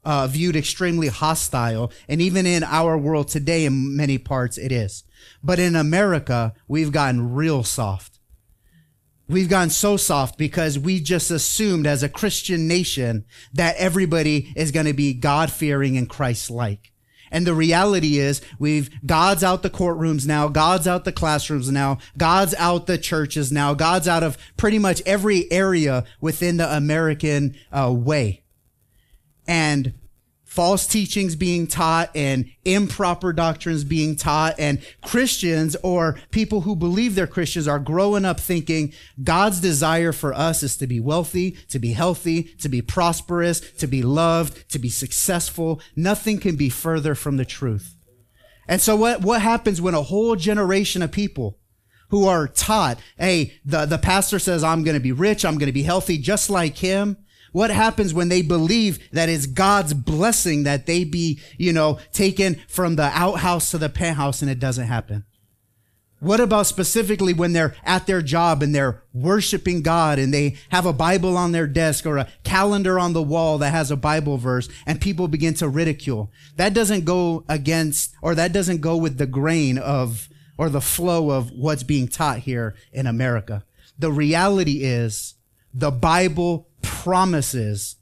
uh, 0.04 0.28
viewed 0.28 0.56
extremely 0.56 1.08
hostile. 1.08 1.92
And 2.08 2.22
even 2.22 2.46
in 2.46 2.63
our 2.63 2.98
world 2.98 3.28
today, 3.28 3.66
in 3.66 3.96
many 3.96 4.18
parts, 4.18 4.58
it 4.58 4.72
is. 4.72 5.04
But 5.44 5.60
in 5.60 5.75
America, 5.75 6.54
we've 6.68 6.92
gotten 6.92 7.34
real 7.34 7.63
soft. 7.63 8.19
We've 9.30 9.48
gone 9.48 9.70
so 9.70 9.96
soft 9.96 10.40
because 10.40 10.80
we 10.80 11.00
just 11.00 11.30
assumed 11.30 11.86
as 11.86 12.02
a 12.02 12.10
Christian 12.10 12.68
nation 12.68 13.26
that 13.54 13.76
everybody 13.78 14.52
is 14.56 14.72
going 14.72 14.88
to 14.88 14.94
be 14.94 15.14
God 15.14 15.52
fearing 15.52 15.98
and 15.98 16.10
Christ 16.10 16.50
like. 16.50 16.92
And 17.32 17.46
the 17.46 17.54
reality 17.54 18.18
is 18.18 18.42
we've, 18.58 18.90
God's 19.06 19.44
out 19.44 19.62
the 19.62 19.70
courtrooms 19.70 20.26
now. 20.26 20.48
God's 20.48 20.88
out 20.88 21.06
the 21.06 21.12
classrooms 21.12 21.70
now. 21.70 22.00
God's 22.18 22.56
out 22.56 22.88
the 22.88 22.98
churches 22.98 23.52
now. 23.52 23.76
God's 23.76 24.08
out 24.08 24.24
of 24.24 24.36
pretty 24.58 24.80
much 24.80 25.04
every 25.06 25.50
area 25.52 26.06
within 26.20 26.58
the 26.58 26.76
American 26.76 27.56
uh, 27.72 27.94
way. 27.96 28.42
And 29.48 29.94
false 30.50 30.88
teachings 30.88 31.36
being 31.36 31.68
taught 31.68 32.10
and 32.15 32.50
improper 32.65 33.32
doctrines 33.32 33.84
being 33.84 34.15
taught 34.15 34.56
and 34.58 34.82
Christians 35.06 35.75
or 35.84 36.20
people 36.32 36.62
who 36.62 36.75
believe 36.75 37.13
they're 37.13 37.27
Christians 37.27 37.68
are 37.68 37.77
growing 37.77 38.25
up 38.25 38.39
thinking 38.39 38.91
God's 39.24 39.62
desire 39.62 40.12
for 40.12 40.34
us 40.34 40.63
is 40.63 40.75
to 40.77 40.88
be 40.88 41.00
wealthy, 41.00 41.51
to 41.70 41.77
be 41.77 41.94
healthy, 41.94 42.44
to 42.62 42.68
be 42.68 42.82
prosperous, 42.82 43.60
to 43.74 43.86
be 43.86 44.01
loved, 44.01 44.68
to 44.72 44.79
be 44.79 44.89
successful. 44.89 45.79
Nothing 45.96 46.39
can 46.39 46.56
be 46.56 46.70
further 46.70 47.13
from 47.13 47.38
the 47.38 47.46
truth. 47.46 47.96
And 48.68 48.82
so 48.82 48.96
what, 48.96 49.22
what 49.22 49.44
happens 49.44 49.79
when 49.79 49.94
a 49.94 50.01
whole 50.01 50.36
generation 50.36 51.03
of 51.03 51.12
people 51.12 51.60
who 52.10 52.27
are 52.27 52.48
taught, 52.48 52.98
hey, 53.20 53.53
the, 53.63 53.86
the 53.86 54.00
pastor 54.00 54.39
says, 54.39 54.63
I'm 54.63 54.84
going 54.84 54.98
to 54.98 55.00
be 55.00 55.12
rich, 55.12 55.46
I'm 55.46 55.60
going 55.60 55.68
to 55.68 55.72
be 55.72 55.84
healthy, 55.84 56.18
just 56.18 56.50
like 56.50 56.77
him. 56.77 57.18
What 57.51 57.72
happens 57.72 58.13
when 58.13 58.29
they 58.29 58.41
believe 58.41 59.00
that 59.12 59.29
it's 59.29 59.46
God's 59.46 59.94
blessing 59.94 60.63
that 60.63 60.86
they 60.86 61.03
be, 61.03 61.39
you 61.58 61.74
know, 61.74 62.00
taken 62.13 62.62
from 62.68 62.96
the 62.96 63.12
outhouse 63.13 63.72
to 63.72 63.77
the 63.77 63.89
penthouse 63.89 64.41
and 64.41 64.50
it 64.50 64.60
doesn't 64.60 64.88
happen? 64.88 65.25
What 66.22 66.41
about 66.41 66.68
specifically 66.68 67.34
when 67.34 67.53
they're 67.53 67.75
at 67.86 68.06
their 68.06 68.22
job 68.22 68.62
and 68.62 68.75
they're 68.75 69.03
worshiping 69.13 69.82
God 69.82 70.20
and 70.20 70.34
they 70.34 70.58
have 70.70 70.86
a 70.86 70.91
Bible 70.91 71.38
on 71.38 71.53
their 71.53 71.68
desk 71.68 72.06
or 72.06 72.18
a 72.18 72.27
calendar 72.44 73.00
on 73.00 73.13
the 73.13 73.24
wall 73.24 73.58
that 73.60 73.72
has 73.72 73.89
a 73.89 73.96
Bible 73.96 74.38
verse 74.38 74.68
and 74.86 75.00
people 75.00 75.29
begin 75.29 75.53
to 75.56 75.70
ridicule? 75.70 76.29
That 76.58 76.74
doesn't 76.74 77.06
go 77.06 77.46
against 77.48 78.13
or 78.22 78.36
that 78.36 78.51
doesn't 78.51 78.82
go 78.82 78.98
with 78.98 79.18
the 79.18 79.27
grain 79.27 79.77
of 79.77 80.27
or 80.58 80.70
the 80.70 80.82
flow 80.82 81.32
of 81.32 81.51
what's 81.51 81.84
being 81.84 82.10
taught 82.10 82.39
here 82.39 82.75
in 82.91 83.08
America. 83.08 83.63
The 83.98 84.12
reality 84.12 84.84
is 84.84 85.36
the 85.74 85.91
Bible 85.91 86.69
promises 87.03 87.96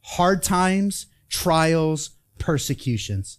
hard 0.00 0.42
times, 0.42 1.06
trials, 1.28 2.10
persecutions. 2.38 3.38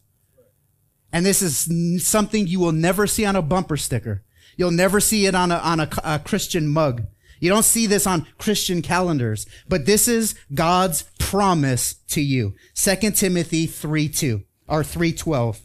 And 1.12 1.25
this 1.25 1.42
is 1.42 2.06
something 2.06 2.46
you 2.46 2.60
will 2.60 2.72
never 2.72 3.08
see 3.08 3.25
on 3.25 3.36
a 3.36 3.42
bumper 3.42 3.77
sticker. 3.77 4.24
You'll 4.58 4.72
never 4.72 5.00
see 5.00 5.25
it 5.25 5.34
on 5.34 5.51
a, 5.51 5.56
on 5.58 5.80
a, 5.80 5.89
a 6.04 6.20
Christian 6.20 6.68
mug. 6.68 7.08
You 7.39 7.50
don't 7.50 7.63
see 7.63 7.88
this 7.88 8.06
on 8.06 8.27
Christian 8.38 8.82
calendars, 8.82 9.46
but 9.68 9.86
this 9.86 10.08
is 10.08 10.36
God's 10.54 11.04
promise 11.20 11.96
to 12.10 12.22
you. 12.22 12.54
2 12.75 13.12
Timothy 13.12 13.65
3 13.65 14.08
2 14.08 14.44
or 14.68 14.84
312. 14.84 15.62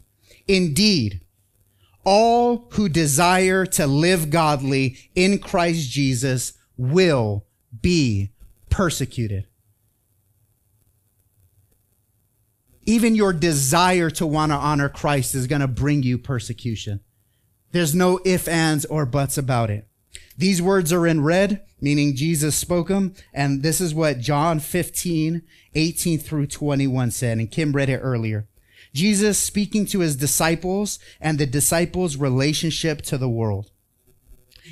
Indeed, 0.47 1.21
all 2.03 2.67
who 2.71 2.89
desire 2.89 3.65
to 3.67 3.87
live 3.87 4.29
godly 4.29 4.97
in 5.15 5.39
Christ 5.39 5.89
Jesus 5.89 6.53
will 6.75 7.45
be 7.81 8.31
persecuted. 8.71 9.45
Even 12.83 13.13
your 13.13 13.31
desire 13.31 14.09
to 14.09 14.25
want 14.25 14.51
to 14.51 14.55
honor 14.55 14.89
Christ 14.89 15.35
is 15.35 15.45
going 15.45 15.61
to 15.61 15.67
bring 15.67 16.01
you 16.01 16.17
persecution. 16.17 17.01
There's 17.71 17.93
no 17.93 18.19
if, 18.25 18.47
ands, 18.47 18.85
or 18.85 19.05
buts 19.05 19.37
about 19.37 19.69
it. 19.69 19.87
These 20.37 20.61
words 20.61 20.91
are 20.91 21.05
in 21.05 21.23
red, 21.23 21.61
meaning 21.79 22.15
Jesus 22.15 22.55
spoke 22.55 22.87
them. 22.87 23.13
And 23.33 23.61
this 23.61 23.79
is 23.79 23.93
what 23.93 24.19
John 24.19 24.59
15, 24.59 25.43
18 25.75 26.19
through 26.19 26.47
21 26.47 27.11
said. 27.11 27.37
And 27.37 27.51
Kim 27.51 27.71
read 27.73 27.89
it 27.89 27.99
earlier. 27.99 28.47
Jesus 28.93 29.37
speaking 29.37 29.85
to 29.87 29.99
his 29.99 30.15
disciples 30.15 30.99
and 31.21 31.37
the 31.37 31.45
disciples' 31.45 32.17
relationship 32.17 33.01
to 33.03 33.17
the 33.17 33.29
world. 33.29 33.71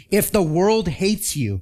If 0.10 0.32
the 0.32 0.42
world 0.42 0.88
hates 0.88 1.36
you, 1.36 1.62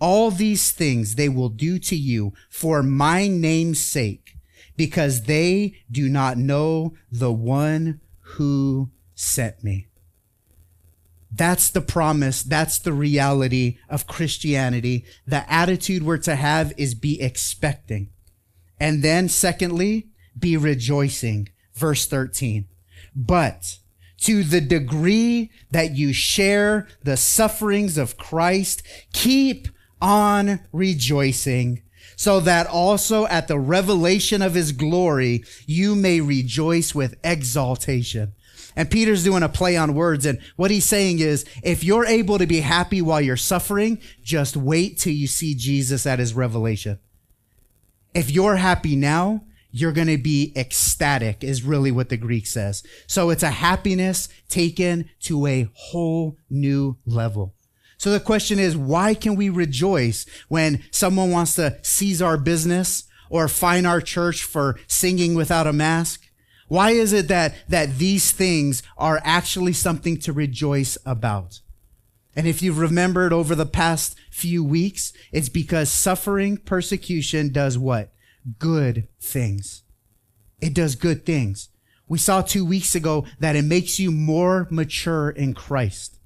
all 0.00 0.30
these 0.30 0.72
things 0.72 1.14
they 1.14 1.28
will 1.28 1.48
do 1.48 1.78
to 1.78 1.96
you 1.96 2.32
for 2.50 2.82
my 2.82 3.28
name's 3.28 3.80
sake, 3.80 4.36
because 4.76 5.22
they 5.22 5.76
do 5.90 6.08
not 6.08 6.36
know 6.36 6.94
the 7.10 7.32
one 7.32 8.00
who 8.20 8.90
sent 9.14 9.62
me. 9.62 9.86
That's 11.36 11.68
the 11.70 11.80
promise. 11.80 12.42
That's 12.42 12.78
the 12.78 12.92
reality 12.92 13.78
of 13.88 14.06
Christianity. 14.06 15.04
The 15.26 15.50
attitude 15.52 16.04
we're 16.04 16.18
to 16.18 16.36
have 16.36 16.72
is 16.76 16.94
be 16.94 17.20
expecting. 17.20 18.10
And 18.78 19.02
then 19.02 19.28
secondly, 19.28 20.08
be 20.38 20.56
rejoicing. 20.56 21.48
Verse 21.74 22.06
13. 22.06 22.66
But 23.16 23.78
to 24.18 24.44
the 24.44 24.60
degree 24.60 25.50
that 25.70 25.96
you 25.96 26.12
share 26.12 26.86
the 27.02 27.16
sufferings 27.16 27.98
of 27.98 28.16
Christ, 28.16 28.82
keep 29.12 29.68
on 30.04 30.60
rejoicing 30.70 31.82
so 32.14 32.38
that 32.40 32.66
also 32.66 33.26
at 33.26 33.48
the 33.48 33.58
revelation 33.58 34.42
of 34.42 34.52
his 34.52 34.70
glory, 34.70 35.42
you 35.66 35.94
may 35.94 36.20
rejoice 36.20 36.94
with 36.94 37.16
exaltation. 37.24 38.34
And 38.76 38.90
Peter's 38.90 39.24
doing 39.24 39.42
a 39.42 39.48
play 39.48 39.76
on 39.76 39.94
words. 39.94 40.26
And 40.26 40.40
what 40.56 40.70
he's 40.70 40.84
saying 40.84 41.20
is, 41.20 41.46
if 41.62 41.82
you're 41.82 42.04
able 42.04 42.38
to 42.38 42.46
be 42.46 42.60
happy 42.60 43.00
while 43.00 43.20
you're 43.20 43.36
suffering, 43.36 43.98
just 44.22 44.56
wait 44.56 44.98
till 44.98 45.14
you 45.14 45.26
see 45.26 45.54
Jesus 45.54 46.06
at 46.06 46.18
his 46.18 46.34
revelation. 46.34 46.98
If 48.14 48.30
you're 48.30 48.56
happy 48.56 48.96
now, 48.96 49.44
you're 49.70 49.92
going 49.92 50.08
to 50.08 50.18
be 50.18 50.52
ecstatic 50.54 51.42
is 51.42 51.64
really 51.64 51.90
what 51.90 52.10
the 52.10 52.16
Greek 52.16 52.46
says. 52.46 52.82
So 53.06 53.30
it's 53.30 53.42
a 53.42 53.50
happiness 53.50 54.28
taken 54.48 55.08
to 55.22 55.46
a 55.46 55.68
whole 55.72 56.36
new 56.50 56.98
level. 57.06 57.54
So 58.04 58.10
the 58.10 58.20
question 58.20 58.58
is, 58.58 58.76
why 58.76 59.14
can 59.14 59.34
we 59.34 59.48
rejoice 59.48 60.26
when 60.48 60.84
someone 60.90 61.30
wants 61.30 61.54
to 61.54 61.78
seize 61.80 62.20
our 62.20 62.36
business 62.36 63.04
or 63.30 63.48
fine 63.48 63.86
our 63.86 64.02
church 64.02 64.42
for 64.42 64.78
singing 64.86 65.34
without 65.34 65.66
a 65.66 65.72
mask? 65.72 66.28
Why 66.68 66.90
is 66.90 67.14
it 67.14 67.28
that, 67.28 67.54
that 67.66 67.96
these 67.96 68.30
things 68.30 68.82
are 68.98 69.22
actually 69.24 69.72
something 69.72 70.18
to 70.18 70.34
rejoice 70.34 70.98
about? 71.06 71.60
And 72.36 72.46
if 72.46 72.60
you've 72.60 72.76
remembered 72.76 73.32
over 73.32 73.54
the 73.54 73.64
past 73.64 74.16
few 74.30 74.62
weeks, 74.62 75.14
it's 75.32 75.48
because 75.48 75.88
suffering, 75.88 76.58
persecution 76.58 77.52
does 77.52 77.78
what? 77.78 78.12
Good 78.58 79.08
things. 79.18 79.82
It 80.60 80.74
does 80.74 80.94
good 80.94 81.24
things. 81.24 81.70
We 82.06 82.18
saw 82.18 82.42
two 82.42 82.66
weeks 82.66 82.94
ago 82.94 83.24
that 83.40 83.56
it 83.56 83.64
makes 83.64 83.98
you 83.98 84.10
more 84.10 84.68
mature 84.70 85.30
in 85.30 85.54
Christ. 85.54 86.18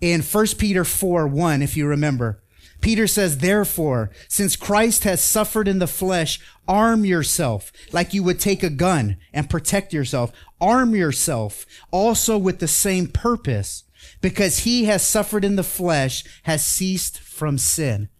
In 0.00 0.22
1 0.22 0.46
Peter 0.58 0.84
4, 0.84 1.26
1, 1.26 1.62
if 1.62 1.76
you 1.76 1.86
remember, 1.86 2.42
Peter 2.80 3.06
says, 3.06 3.38
therefore, 3.38 4.10
since 4.28 4.56
Christ 4.56 5.04
has 5.04 5.22
suffered 5.22 5.66
in 5.68 5.78
the 5.78 5.86
flesh, 5.86 6.38
arm 6.68 7.04
yourself 7.04 7.72
like 7.92 8.12
you 8.12 8.22
would 8.22 8.38
take 8.38 8.62
a 8.62 8.68
gun 8.68 9.16
and 9.32 9.48
protect 9.48 9.94
yourself. 9.94 10.32
Arm 10.60 10.94
yourself 10.94 11.64
also 11.90 12.36
with 12.36 12.58
the 12.58 12.68
same 12.68 13.06
purpose 13.06 13.84
because 14.20 14.60
he 14.60 14.84
has 14.84 15.02
suffered 15.02 15.46
in 15.46 15.56
the 15.56 15.62
flesh, 15.62 16.24
has 16.42 16.64
ceased 16.64 17.18
from 17.20 17.56
sin. 17.56 18.10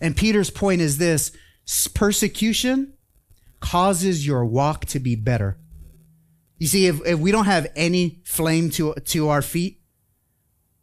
And 0.00 0.16
Peter's 0.16 0.50
point 0.50 0.80
is 0.80 0.98
this, 0.98 1.32
persecution 1.92 2.94
causes 3.60 4.26
your 4.26 4.44
walk 4.44 4.86
to 4.86 5.00
be 5.00 5.14
better. 5.14 5.58
You 6.58 6.66
see, 6.66 6.86
if, 6.86 7.04
if 7.04 7.18
we 7.18 7.32
don't 7.32 7.44
have 7.44 7.66
any 7.76 8.20
flame 8.24 8.70
to, 8.70 8.94
to 8.94 9.28
our 9.28 9.42
feet, 9.42 9.80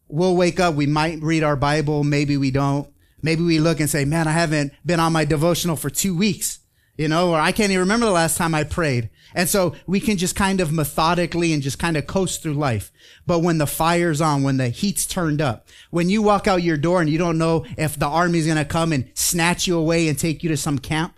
we'll 0.08 0.36
wake 0.36 0.60
up, 0.60 0.76
we 0.76 0.86
might 0.86 1.22
read 1.22 1.44
our 1.44 1.56
Bible, 1.56 2.04
maybe 2.04 2.38
we 2.38 2.52
don't. 2.52 2.88
Maybe 3.22 3.42
we 3.42 3.60
look 3.60 3.80
and 3.80 3.90
say, 3.90 4.04
man, 4.06 4.28
I 4.28 4.32
haven't 4.32 4.74
been 4.86 5.00
on 5.00 5.14
my 5.14 5.24
devotional 5.24 5.78
for 5.78 5.90
two 5.90 6.16
weeks, 6.16 6.60
you 6.98 7.08
know, 7.08 7.32
or 7.32 7.40
I 7.40 7.54
can't 7.54 7.72
even 7.72 7.80
remember 7.80 8.06
the 8.06 8.12
last 8.12 8.38
time 8.38 8.54
I 8.54 8.66
prayed. 8.66 9.10
And 9.34 9.48
so 9.50 9.76
we 9.88 10.00
can 10.00 10.18
just 10.18 10.36
kind 10.36 10.60
of 10.60 10.72
methodically 10.72 11.54
and 11.54 11.64
just 11.64 11.80
kind 11.80 11.96
of 11.96 12.06
coast 12.06 12.44
through 12.44 12.54
life. 12.54 12.92
But 13.26 13.40
when 13.40 13.58
the 13.58 13.66
fire's 13.66 14.22
on, 14.22 14.44
when 14.44 14.58
the 14.58 14.70
heat's 14.70 15.06
turned 15.06 15.42
up, 15.42 15.68
when 15.90 16.10
you 16.10 16.22
walk 16.22 16.48
out 16.48 16.64
your 16.64 16.78
door 16.78 17.02
and 17.02 17.10
you 17.10 17.18
don't 17.18 17.38
know 17.38 17.66
if 17.78 17.98
the 17.98 18.06
army's 18.06 18.46
going 18.46 18.58
to 18.58 18.66
come 18.66 18.92
and 18.92 19.10
snatch 19.14 19.68
you 19.68 19.78
away 19.78 20.08
and 20.10 20.20
take 20.20 20.44
you 20.44 20.50
to 20.50 20.58
some 20.58 20.78
camp, 20.78 21.16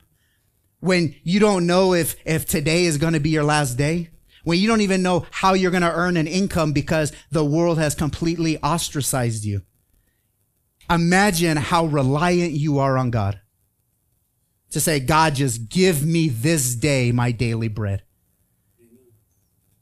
when 0.80 1.16
you 1.24 1.40
don't 1.40 1.66
know 1.66 1.94
if, 1.94 2.16
if 2.24 2.46
today 2.46 2.86
is 2.86 2.98
going 2.98 3.14
to 3.14 3.20
be 3.20 3.32
your 3.32 3.44
last 3.44 3.74
day, 3.74 4.10
when 4.46 4.58
you 4.58 4.68
don't 4.68 4.82
even 4.82 5.04
know 5.04 5.26
how 5.30 5.54
you're 5.54 5.72
going 5.72 5.84
to 5.84 5.92
earn 5.92 6.16
an 6.16 6.28
income 6.28 6.72
because 6.72 7.12
the 7.32 7.44
world 7.44 7.78
has 7.78 7.94
completely 7.94 8.58
ostracized 8.64 9.44
you 9.44 9.62
imagine 10.90 11.58
how 11.58 11.86
reliant 11.86 12.54
you 12.54 12.80
are 12.80 12.98
on 12.98 13.12
God. 13.12 13.40
To 14.72 14.80
say, 14.80 15.00
God, 15.00 15.36
just 15.36 15.70
give 15.70 16.06
me 16.06 16.28
this 16.28 16.76
day 16.76 17.12
my 17.12 17.32
daily 17.32 17.68
bread. 17.68 18.04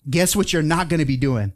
Guess 0.10 0.36
what 0.36 0.54
you're 0.54 0.62
not 0.62 0.90
going 0.90 1.00
to 1.00 1.06
be 1.06 1.18
doing? 1.18 1.54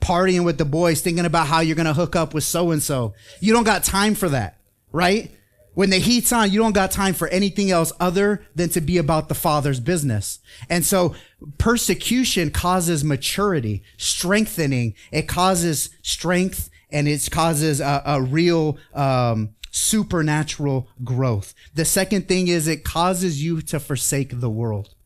Partying 0.00 0.44
with 0.44 0.58
the 0.58 0.64
boys, 0.64 1.00
thinking 1.00 1.24
about 1.24 1.48
how 1.48 1.60
you're 1.60 1.74
going 1.74 1.86
to 1.86 1.94
hook 1.94 2.14
up 2.14 2.34
with 2.34 2.44
so 2.44 2.70
and 2.70 2.82
so. 2.82 3.14
You 3.40 3.52
don't 3.52 3.64
got 3.64 3.82
time 3.82 4.14
for 4.14 4.28
that, 4.28 4.60
right? 4.92 5.30
When 5.78 5.90
the 5.90 5.98
heat's 5.98 6.32
on, 6.32 6.50
you 6.50 6.58
don't 6.58 6.74
got 6.74 6.90
time 6.90 7.14
for 7.14 7.28
anything 7.28 7.70
else 7.70 7.92
other 8.00 8.44
than 8.52 8.68
to 8.70 8.80
be 8.80 8.98
about 8.98 9.28
the 9.28 9.36
Father's 9.36 9.78
business. 9.78 10.40
And 10.68 10.84
so 10.84 11.14
persecution 11.58 12.50
causes 12.50 13.04
maturity, 13.04 13.84
strengthening. 13.96 14.96
It 15.12 15.28
causes 15.28 15.90
strength 16.02 16.68
and 16.90 17.06
it 17.06 17.28
causes 17.30 17.80
a, 17.80 18.02
a 18.04 18.20
real 18.20 18.76
um, 18.92 19.50
supernatural 19.70 20.88
growth. 21.04 21.54
The 21.74 21.84
second 21.84 22.26
thing 22.26 22.48
is 22.48 22.66
it 22.66 22.82
causes 22.82 23.40
you 23.40 23.62
to 23.62 23.78
forsake 23.78 24.40
the 24.40 24.50
world. 24.50 24.96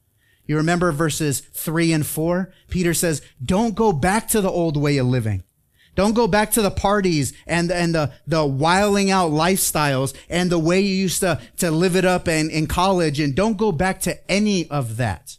You 0.46 0.56
remember 0.56 0.90
verses 0.90 1.40
three 1.40 1.92
and 1.92 2.06
four? 2.06 2.50
Peter 2.70 2.94
says, 2.94 3.20
don't 3.44 3.74
go 3.74 3.92
back 3.92 4.26
to 4.28 4.40
the 4.40 4.50
old 4.50 4.78
way 4.78 4.96
of 4.96 5.06
living. 5.06 5.42
Don't 5.94 6.14
go 6.14 6.26
back 6.26 6.52
to 6.52 6.62
the 6.62 6.70
parties 6.70 7.34
and, 7.46 7.70
and 7.70 7.94
the, 7.94 8.12
the 8.26 8.46
wiling 8.46 9.10
out 9.10 9.30
lifestyles 9.30 10.14
and 10.30 10.50
the 10.50 10.58
way 10.58 10.80
you 10.80 10.94
used 10.94 11.20
to, 11.20 11.40
to 11.58 11.70
live 11.70 11.96
it 11.96 12.04
up 12.04 12.28
in, 12.28 12.50
in 12.50 12.66
college. 12.66 13.20
And 13.20 13.34
don't 13.34 13.58
go 13.58 13.72
back 13.72 14.00
to 14.02 14.30
any 14.30 14.68
of 14.70 14.96
that. 14.96 15.36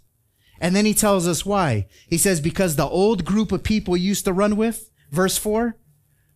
And 0.62 0.76
then 0.76 0.86
he 0.86 0.94
tells 0.94 1.28
us 1.28 1.46
why. 1.46 1.88
He 2.08 2.18
says, 2.18 2.40
because 2.40 2.76
the 2.76 2.88
old 2.88 3.26
group 3.26 3.52
of 3.52 3.64
people 3.64 3.98
you 3.98 4.10
used 4.10 4.26
to 4.26 4.34
run 4.34 4.56
with, 4.56 4.92
verse 5.12 5.38
four, 5.38 5.78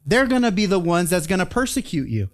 they're 0.06 0.28
going 0.28 0.42
to 0.42 0.52
be 0.52 0.66
the 0.66 0.80
ones 0.80 1.12
that's 1.12 1.28
going 1.28 1.40
to 1.40 1.46
persecute 1.46 2.10
you. 2.10 2.30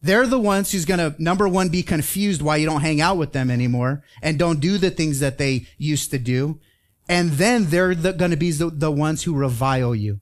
They're 0.00 0.26
the 0.26 0.38
ones 0.38 0.72
who's 0.72 0.84
going 0.84 0.98
to, 0.98 1.20
number 1.22 1.48
one, 1.48 1.68
be 1.68 1.82
confused 1.82 2.42
why 2.42 2.56
you 2.56 2.66
don't 2.66 2.80
hang 2.80 3.00
out 3.00 3.18
with 3.18 3.32
them 3.32 3.50
anymore 3.50 4.04
and 4.22 4.38
don't 4.38 4.60
do 4.60 4.78
the 4.78 4.90
things 4.90 5.20
that 5.20 5.38
they 5.38 5.66
used 5.78 6.10
to 6.12 6.18
do. 6.18 6.60
And 7.08 7.32
then 7.32 7.66
they're 7.66 7.94
the, 7.94 8.12
going 8.12 8.30
to 8.30 8.36
be 8.36 8.50
the, 8.52 8.70
the 8.70 8.90
ones 8.90 9.24
who 9.24 9.34
revile 9.34 9.94
you 9.94 10.20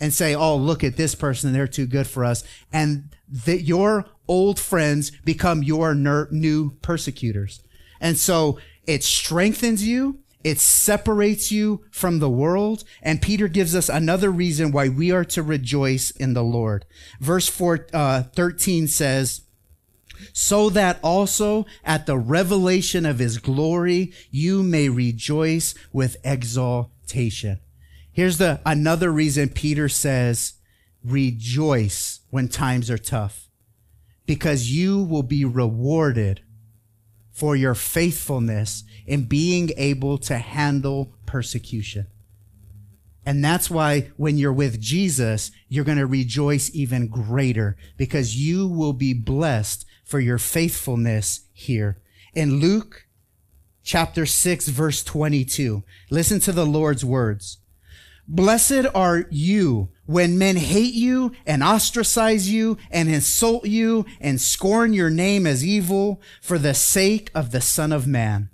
and 0.00 0.12
say, 0.12 0.34
Oh, 0.34 0.56
look 0.56 0.84
at 0.84 0.96
this 0.96 1.14
person. 1.14 1.52
They're 1.52 1.66
too 1.66 1.86
good 1.86 2.06
for 2.06 2.24
us. 2.24 2.44
And 2.72 3.10
that 3.28 3.62
your 3.62 4.06
old 4.28 4.58
friends 4.58 5.10
become 5.24 5.62
your 5.62 5.94
ner- 5.94 6.28
new 6.30 6.72
persecutors. 6.82 7.62
And 8.00 8.16
so 8.18 8.58
it 8.86 9.02
strengthens 9.02 9.86
you 9.86 10.20
it 10.46 10.60
separates 10.60 11.50
you 11.50 11.84
from 11.90 12.20
the 12.20 12.30
world. 12.30 12.84
And 13.02 13.20
Peter 13.20 13.48
gives 13.48 13.74
us 13.74 13.88
another 13.88 14.30
reason 14.30 14.70
why 14.70 14.88
we 14.88 15.10
are 15.10 15.24
to 15.24 15.42
rejoice 15.42 16.12
in 16.12 16.34
the 16.34 16.44
Lord. 16.44 16.84
Verse 17.18 17.48
four, 17.48 17.88
uh, 17.92 18.22
13 18.22 18.86
says, 18.86 19.42
so 20.32 20.70
that 20.70 21.00
also 21.02 21.66
at 21.84 22.06
the 22.06 22.16
revelation 22.16 23.04
of 23.04 23.18
his 23.18 23.38
glory, 23.38 24.12
you 24.30 24.62
may 24.62 24.88
rejoice 24.88 25.74
with 25.92 26.16
exaltation. 26.22 27.58
Here's 28.16 28.38
the, 28.38 28.62
another 28.64 29.12
reason 29.12 29.50
Peter 29.50 29.90
says, 29.90 30.54
rejoice 31.04 32.20
when 32.30 32.48
times 32.48 32.90
are 32.90 32.96
tough 32.96 33.50
because 34.24 34.70
you 34.70 35.02
will 35.02 35.22
be 35.22 35.44
rewarded 35.44 36.40
for 37.30 37.54
your 37.54 37.74
faithfulness 37.74 38.84
in 39.06 39.24
being 39.24 39.68
able 39.76 40.16
to 40.16 40.38
handle 40.38 41.12
persecution. 41.26 42.06
And 43.26 43.44
that's 43.44 43.68
why 43.68 44.12
when 44.16 44.38
you're 44.38 44.50
with 44.50 44.80
Jesus, 44.80 45.50
you're 45.68 45.84
going 45.84 45.98
to 45.98 46.06
rejoice 46.06 46.70
even 46.72 47.08
greater 47.08 47.76
because 47.98 48.34
you 48.34 48.66
will 48.66 48.94
be 48.94 49.12
blessed 49.12 49.84
for 50.06 50.20
your 50.20 50.38
faithfulness 50.38 51.40
here. 51.52 51.98
In 52.32 52.60
Luke 52.60 53.08
chapter 53.84 54.24
6, 54.24 54.68
verse 54.68 55.04
22, 55.04 55.84
listen 56.08 56.40
to 56.40 56.52
the 56.52 56.64
Lord's 56.64 57.04
words. 57.04 57.58
Blessed 58.28 58.86
are 58.94 59.26
you 59.30 59.90
when 60.04 60.38
men 60.38 60.56
hate 60.56 60.94
you 60.94 61.32
and 61.46 61.62
ostracize 61.62 62.50
you 62.50 62.76
and 62.90 63.08
insult 63.08 63.66
you 63.66 64.04
and 64.20 64.40
scorn 64.40 64.92
your 64.92 65.10
name 65.10 65.46
as 65.46 65.64
evil 65.64 66.20
for 66.42 66.58
the 66.58 66.74
sake 66.74 67.30
of 67.34 67.52
the 67.52 67.60
Son 67.60 67.92
of 67.92 68.06
Man. 68.06 68.50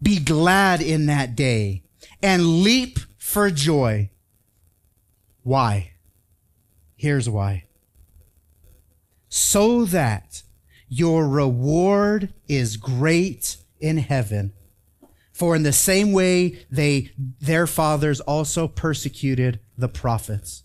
Be 0.00 0.20
glad 0.20 0.80
in 0.80 1.06
that 1.06 1.34
day 1.34 1.82
and 2.22 2.62
leap 2.62 2.98
for 3.16 3.50
joy. 3.50 4.10
Why? 5.42 5.92
Here's 6.94 7.28
why. 7.28 7.64
So 9.28 9.84
that 9.86 10.42
your 10.88 11.28
reward 11.28 12.34
is 12.48 12.76
great 12.76 13.56
in 13.80 13.98
heaven. 13.98 14.52
For 15.38 15.54
in 15.54 15.62
the 15.62 15.72
same 15.72 16.12
way 16.12 16.66
they, 16.70 17.12
their 17.40 17.66
fathers 17.66 18.20
also 18.20 18.68
persecuted 18.68 19.60
the 19.76 19.88
prophets 19.88 20.64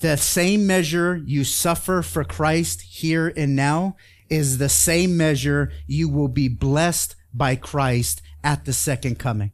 the 0.00 0.16
same 0.16 0.66
measure 0.66 1.16
you 1.24 1.44
suffer 1.44 2.02
for 2.02 2.24
Christ 2.24 2.82
here 2.82 3.32
and 3.36 3.54
now 3.54 3.96
is 4.28 4.58
the 4.58 4.68
same 4.68 5.16
measure 5.16 5.72
you 5.86 6.08
will 6.08 6.28
be 6.28 6.48
blessed 6.48 7.16
by 7.32 7.56
Christ 7.56 8.22
at 8.42 8.64
the 8.64 8.72
second 8.72 9.18
coming. 9.18 9.52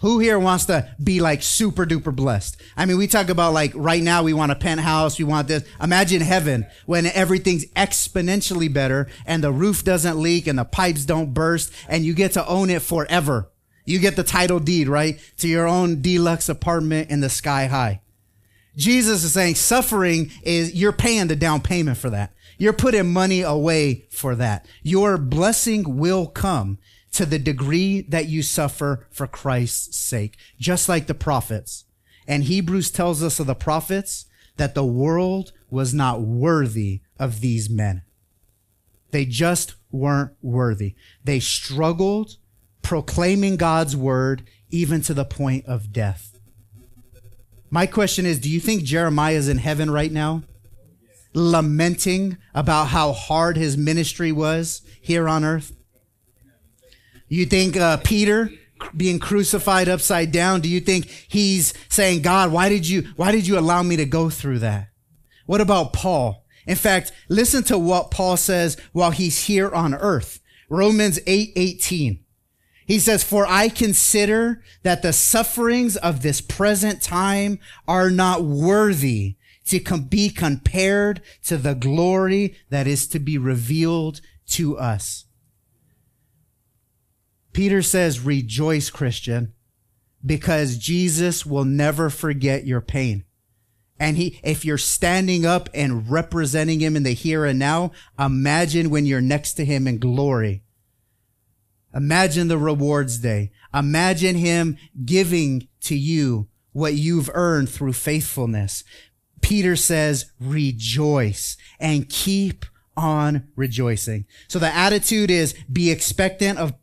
Who 0.00 0.18
here 0.18 0.38
wants 0.38 0.66
to 0.66 0.88
be 1.02 1.20
like 1.20 1.42
super 1.42 1.84
duper 1.84 2.14
blessed? 2.14 2.56
I 2.76 2.86
mean, 2.86 2.98
we 2.98 3.06
talk 3.06 3.28
about 3.28 3.52
like 3.52 3.72
right 3.74 4.02
now 4.02 4.22
we 4.22 4.32
want 4.32 4.52
a 4.52 4.56
penthouse, 4.56 5.18
we 5.18 5.24
want 5.24 5.48
this. 5.48 5.64
Imagine 5.82 6.20
heaven 6.20 6.66
when 6.86 7.06
everything's 7.06 7.66
exponentially 7.72 8.72
better 8.72 9.08
and 9.26 9.42
the 9.42 9.52
roof 9.52 9.84
doesn't 9.84 10.18
leak 10.18 10.46
and 10.46 10.58
the 10.58 10.64
pipes 10.64 11.04
don't 11.04 11.34
burst 11.34 11.72
and 11.88 12.04
you 12.04 12.14
get 12.14 12.32
to 12.32 12.46
own 12.46 12.70
it 12.70 12.82
forever. 12.82 13.50
You 13.84 13.98
get 13.98 14.16
the 14.16 14.22
title 14.22 14.60
deed, 14.60 14.88
right? 14.88 15.18
To 15.38 15.48
your 15.48 15.66
own 15.66 16.02
deluxe 16.02 16.48
apartment 16.48 17.10
in 17.10 17.20
the 17.20 17.30
sky 17.30 17.66
high. 17.66 18.02
Jesus 18.76 19.24
is 19.24 19.32
saying 19.32 19.56
suffering 19.56 20.30
is, 20.42 20.74
you're 20.74 20.92
paying 20.92 21.26
the 21.26 21.34
down 21.34 21.60
payment 21.62 21.98
for 21.98 22.10
that. 22.10 22.32
You're 22.58 22.72
putting 22.72 23.12
money 23.12 23.40
away 23.40 24.06
for 24.10 24.34
that. 24.36 24.66
Your 24.82 25.16
blessing 25.16 25.96
will 25.96 26.26
come 26.26 26.78
to 27.18 27.26
the 27.26 27.38
degree 27.40 28.00
that 28.02 28.28
you 28.28 28.44
suffer 28.44 29.08
for 29.10 29.26
Christ's 29.26 29.96
sake, 29.98 30.36
just 30.56 30.88
like 30.88 31.08
the 31.08 31.14
prophets. 31.14 31.84
And 32.28 32.44
Hebrews 32.44 32.92
tells 32.92 33.24
us 33.24 33.40
of 33.40 33.48
the 33.48 33.56
prophets 33.56 34.26
that 34.56 34.76
the 34.76 34.84
world 34.84 35.50
was 35.68 35.92
not 35.92 36.20
worthy 36.20 37.00
of 37.18 37.40
these 37.40 37.68
men. 37.68 38.02
They 39.10 39.24
just 39.24 39.74
weren't 39.90 40.30
worthy. 40.40 40.94
They 41.24 41.40
struggled 41.40 42.36
proclaiming 42.82 43.56
God's 43.56 43.96
word 43.96 44.48
even 44.70 45.00
to 45.02 45.12
the 45.12 45.24
point 45.24 45.66
of 45.66 45.92
death. 45.92 46.38
My 47.68 47.86
question 47.86 48.26
is 48.26 48.38
do 48.38 48.48
you 48.48 48.60
think 48.60 48.84
Jeremiah 48.84 49.34
is 49.34 49.48
in 49.48 49.58
heaven 49.58 49.90
right 49.90 50.12
now? 50.12 50.44
Lamenting 51.34 52.38
about 52.54 52.86
how 52.86 53.12
hard 53.12 53.56
his 53.56 53.76
ministry 53.76 54.30
was 54.30 54.82
here 55.00 55.28
on 55.28 55.44
earth? 55.44 55.74
You 57.28 57.46
think 57.46 57.76
uh, 57.76 57.98
Peter 57.98 58.50
being 58.96 59.18
crucified 59.18 59.88
upside 59.88 60.32
down, 60.32 60.60
do 60.60 60.68
you 60.68 60.80
think 60.80 61.06
he's 61.06 61.74
saying, 61.88 62.22
God, 62.22 62.52
why 62.52 62.68
did 62.68 62.88
you, 62.88 63.08
why 63.16 63.32
did 63.32 63.46
you 63.46 63.58
allow 63.58 63.82
me 63.82 63.96
to 63.96 64.04
go 64.04 64.30
through 64.30 64.60
that? 64.60 64.88
What 65.46 65.60
about 65.60 65.92
Paul? 65.92 66.44
In 66.66 66.76
fact, 66.76 67.12
listen 67.28 67.64
to 67.64 67.78
what 67.78 68.10
Paul 68.10 68.36
says 68.36 68.76
while 68.92 69.10
he's 69.10 69.46
here 69.46 69.70
on 69.70 69.94
earth. 69.94 70.40
Romans 70.68 71.18
8, 71.26 71.52
18. 71.56 72.24
He 72.86 72.98
says, 72.98 73.22
for 73.22 73.46
I 73.46 73.68
consider 73.68 74.62
that 74.82 75.02
the 75.02 75.12
sufferings 75.12 75.96
of 75.96 76.22
this 76.22 76.40
present 76.40 77.02
time 77.02 77.58
are 77.86 78.10
not 78.10 78.44
worthy 78.44 79.36
to 79.66 79.80
com- 79.80 80.04
be 80.04 80.30
compared 80.30 81.20
to 81.44 81.58
the 81.58 81.74
glory 81.74 82.56
that 82.70 82.86
is 82.86 83.06
to 83.08 83.18
be 83.18 83.36
revealed 83.36 84.20
to 84.48 84.78
us. 84.78 85.24
Peter 87.58 87.82
says, 87.82 88.20
rejoice, 88.20 88.88
Christian, 88.88 89.52
because 90.24 90.78
Jesus 90.78 91.44
will 91.44 91.64
never 91.64 92.08
forget 92.08 92.66
your 92.66 92.80
pain. 92.80 93.24
And 93.98 94.16
he, 94.16 94.38
if 94.44 94.64
you're 94.64 94.78
standing 94.78 95.44
up 95.44 95.68
and 95.74 96.08
representing 96.08 96.80
him 96.80 96.94
in 96.94 97.02
the 97.02 97.12
here 97.12 97.44
and 97.44 97.58
now, 97.58 97.90
imagine 98.18 98.90
when 98.90 99.06
you're 99.06 99.20
next 99.20 99.54
to 99.54 99.64
him 99.64 99.88
in 99.88 99.98
glory 99.98 100.62
Imagine 101.94 102.48
the 102.48 102.58
rewards 102.58 103.18
day. 103.18 103.50
Imagine 103.72 104.36
him 104.36 104.76
giving 105.04 105.68
to 105.80 105.96
you 105.96 106.48
what 106.72 106.94
you've 106.94 107.30
earned 107.32 107.68
through 107.68 107.94
faithfulness. 107.94 108.84
Peter 109.40 109.74
says, 109.74 110.30
rejoice 110.38 111.56
and 111.80 112.08
keep 112.08 112.66
on 112.96 113.48
rejoicing. 113.56 114.26
So 114.48 114.58
the 114.58 114.74
attitude 114.74 115.30
is 115.30 115.54
be 115.72 115.90
expectant 115.90 116.58
of 116.58 116.74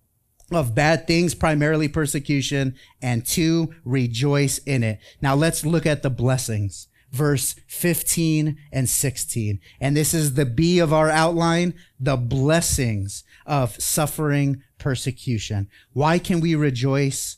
of 0.51 0.75
bad 0.75 1.07
things, 1.07 1.33
primarily 1.33 1.87
persecution, 1.87 2.75
and 3.01 3.25
two, 3.25 3.73
rejoice 3.83 4.57
in 4.59 4.83
it. 4.83 4.99
Now 5.21 5.35
let's 5.35 5.65
look 5.65 5.85
at 5.85 6.03
the 6.03 6.09
blessings. 6.09 6.87
Verse 7.11 7.55
15 7.67 8.57
and 8.73 8.89
16. 8.89 9.59
And 9.79 9.95
this 9.95 10.13
is 10.13 10.33
the 10.33 10.45
B 10.45 10.79
of 10.79 10.91
our 10.91 11.09
outline, 11.09 11.73
the 11.99 12.17
blessings 12.17 13.23
of 13.45 13.81
suffering 13.81 14.63
persecution. 14.77 15.69
Why 15.93 16.19
can 16.19 16.41
we 16.41 16.55
rejoice? 16.55 17.37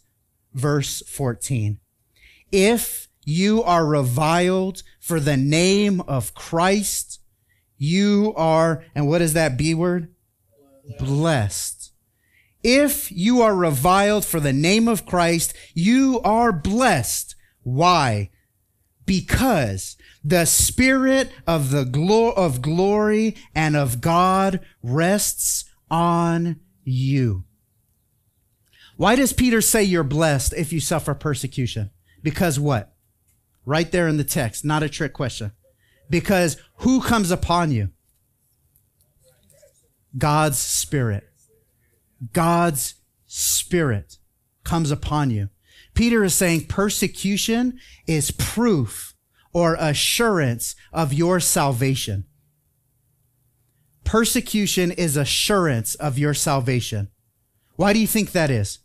Verse 0.54 1.04
14. 1.08 1.80
If 2.52 3.08
you 3.24 3.62
are 3.64 3.86
reviled 3.86 4.82
for 5.00 5.20
the 5.20 5.38
name 5.38 6.02
of 6.02 6.34
Christ, 6.34 7.20
you 7.78 8.34
are, 8.36 8.84
and 8.96 9.08
what 9.08 9.22
is 9.22 9.34
that 9.34 9.58
B 9.58 9.76
word? 9.76 10.14
Blessed. 10.98 11.77
If 12.64 13.12
you 13.12 13.42
are 13.42 13.56
reviled 13.56 14.26
for 14.26 14.40
the 14.40 14.54
name 14.54 14.88
of 14.88 15.06
Christ, 15.06 15.54
you 15.74 16.20
are 16.24 16.52
blessed. 16.52 17.36
Why? 17.64 18.32
Because 19.06 19.96
the 20.24 20.46
spirit 20.46 21.32
of 21.46 21.72
the 21.72 21.86
glory 21.86 22.34
of 22.36 22.62
glory 22.62 23.36
and 23.56 23.76
of 23.76 24.02
God 24.02 24.60
rests 24.84 25.66
on 25.90 26.60
you. 26.84 27.46
Why 28.98 29.16
does 29.16 29.32
Peter 29.32 29.62
say 29.62 29.84
you're 29.84 30.04
blessed 30.04 30.54
if 30.54 30.74
you 30.74 30.80
suffer 30.80 31.14
persecution? 31.14 31.92
Because 32.24 32.60
what? 32.60 32.96
Right 33.66 33.92
there 33.92 34.08
in 34.08 34.18
the 34.18 34.24
text, 34.24 34.66
not 34.66 34.84
a 34.84 34.90
trick 34.90 35.14
question. 35.14 35.52
Because 36.10 36.58
who 36.78 37.02
comes 37.02 37.32
upon 37.32 37.72
you? 37.72 37.90
God's 40.18 40.58
Spirit. 40.58 41.27
God's 42.34 42.96
Spirit 43.26 44.18
comes 44.64 44.92
upon 44.92 45.30
you. 45.32 45.50
Peter 45.94 46.24
is 46.24 46.36
saying 46.36 46.66
persecution 46.68 47.80
is 48.06 48.32
proof 48.32 49.16
or 49.54 49.76
assurance 49.80 50.76
of 50.94 51.14
your 51.14 51.40
salvation. 51.40 52.26
Persecution 54.04 54.92
is 54.92 55.18
assurance 55.18 55.96
of 55.96 56.18
your 56.18 56.34
salvation. 56.34 57.10
Why 57.76 57.94
do 57.94 58.00
you 58.00 58.08
think 58.08 58.32
that 58.32 58.50
is? 58.50 58.80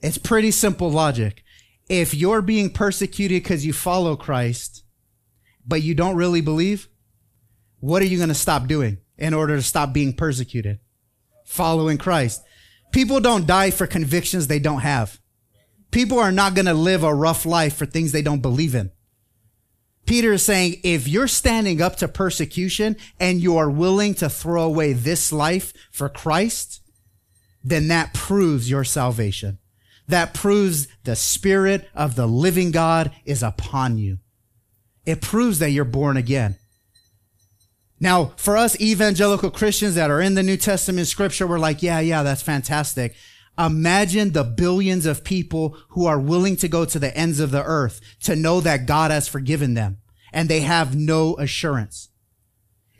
It's 0.00 0.18
pretty 0.18 0.50
simple 0.50 0.90
logic. 0.90 1.42
If 1.88 2.14
you're 2.14 2.42
being 2.42 2.70
persecuted 2.70 3.42
because 3.42 3.66
you 3.66 3.72
follow 3.72 4.16
Christ, 4.16 4.84
but 5.68 5.82
you 5.82 5.94
don't 5.94 6.16
really 6.16 6.40
believe, 6.40 6.88
what 7.80 8.02
are 8.02 8.06
you 8.06 8.16
going 8.16 8.30
to 8.30 8.34
stop 8.34 8.66
doing 8.66 8.98
in 9.18 9.34
order 9.34 9.54
to 9.54 9.62
stop 9.62 9.92
being 9.92 10.14
persecuted? 10.14 10.80
Following 11.44 11.98
Christ. 11.98 12.42
People 12.90 13.20
don't 13.20 13.46
die 13.46 13.70
for 13.70 13.86
convictions 13.86 14.46
they 14.46 14.58
don't 14.58 14.80
have. 14.80 15.20
People 15.90 16.18
are 16.18 16.32
not 16.32 16.54
going 16.54 16.66
to 16.66 16.74
live 16.74 17.04
a 17.04 17.14
rough 17.14 17.46
life 17.46 17.76
for 17.76 17.86
things 17.86 18.12
they 18.12 18.22
don't 18.22 18.42
believe 18.42 18.74
in. 18.74 18.90
Peter 20.06 20.32
is 20.32 20.42
saying, 20.42 20.80
if 20.82 21.06
you're 21.06 21.28
standing 21.28 21.82
up 21.82 21.96
to 21.96 22.08
persecution 22.08 22.96
and 23.20 23.42
you 23.42 23.58
are 23.58 23.70
willing 23.70 24.14
to 24.14 24.30
throw 24.30 24.62
away 24.62 24.94
this 24.94 25.32
life 25.32 25.74
for 25.90 26.08
Christ, 26.08 26.80
then 27.62 27.88
that 27.88 28.14
proves 28.14 28.70
your 28.70 28.84
salvation. 28.84 29.58
That 30.06 30.32
proves 30.32 30.88
the 31.04 31.14
spirit 31.14 31.86
of 31.94 32.16
the 32.16 32.26
living 32.26 32.70
God 32.70 33.10
is 33.26 33.42
upon 33.42 33.98
you. 33.98 34.18
It 35.08 35.22
proves 35.22 35.58
that 35.60 35.70
you're 35.70 35.86
born 35.86 36.18
again. 36.18 36.56
Now, 37.98 38.34
for 38.36 38.58
us 38.58 38.78
evangelical 38.78 39.50
Christians 39.50 39.94
that 39.94 40.10
are 40.10 40.20
in 40.20 40.34
the 40.34 40.42
New 40.42 40.58
Testament 40.58 41.06
scripture, 41.06 41.46
we're 41.46 41.58
like, 41.58 41.82
yeah, 41.82 41.98
yeah, 42.00 42.22
that's 42.22 42.42
fantastic. 42.42 43.14
Imagine 43.58 44.32
the 44.32 44.44
billions 44.44 45.06
of 45.06 45.24
people 45.24 45.78
who 45.88 46.04
are 46.04 46.20
willing 46.20 46.56
to 46.56 46.68
go 46.68 46.84
to 46.84 46.98
the 46.98 47.16
ends 47.16 47.40
of 47.40 47.52
the 47.52 47.64
earth 47.64 48.02
to 48.24 48.36
know 48.36 48.60
that 48.60 48.84
God 48.84 49.10
has 49.10 49.26
forgiven 49.26 49.72
them 49.72 49.96
and 50.30 50.46
they 50.46 50.60
have 50.60 50.94
no 50.94 51.36
assurance. 51.38 52.10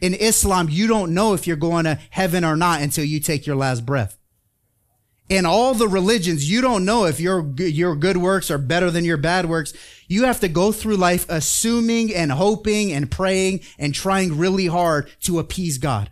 In 0.01 0.15
Islam, 0.15 0.69
you 0.71 0.87
don't 0.87 1.13
know 1.13 1.35
if 1.35 1.47
you're 1.47 1.57
going 1.57 1.85
to 1.85 1.99
heaven 2.09 2.43
or 2.43 2.57
not 2.57 2.81
until 2.81 3.05
you 3.05 3.21
take 3.21 3.47
your 3.47 3.57
last 3.57 3.85
breath. 3.85 4.18
In 5.29 5.45
all 5.45 5.75
the 5.75 5.89
religions, 5.89 6.51
you 6.51 6.63
don't 6.63 6.87
know 6.87 7.05
if 7.05 7.21
your, 7.21 7.47
your 7.59 7.95
good 7.95 8.17
works 8.17 8.51
are 8.51 8.59
better 8.59 8.91
than 8.91 9.05
your 9.05 9.19
bad 9.19 9.47
works. 9.47 9.75
You 10.07 10.25
have 10.25 10.41
to 10.41 10.49
go 10.49 10.73
through 10.73 10.97
life 10.97 11.27
assuming 11.29 12.15
and 12.15 12.33
hoping 12.33 12.93
and 12.93 13.11
praying 13.11 13.61
and 13.79 13.95
trying 13.95 14.39
really 14.39 14.67
hard 14.67 15.11
to 15.25 15.39
appease 15.39 15.77
God. 15.77 16.11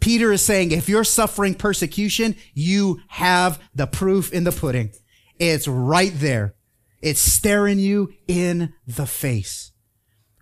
Peter 0.00 0.32
is 0.32 0.42
saying, 0.42 0.72
if 0.72 0.88
you're 0.88 1.04
suffering 1.04 1.54
persecution, 1.54 2.36
you 2.54 3.02
have 3.08 3.62
the 3.74 3.86
proof 3.86 4.32
in 4.32 4.44
the 4.44 4.52
pudding. 4.52 4.92
It's 5.38 5.68
right 5.68 6.12
there. 6.14 6.54
It's 7.02 7.20
staring 7.20 7.78
you 7.78 8.14
in 8.26 8.72
the 8.86 9.06
face. 9.06 9.72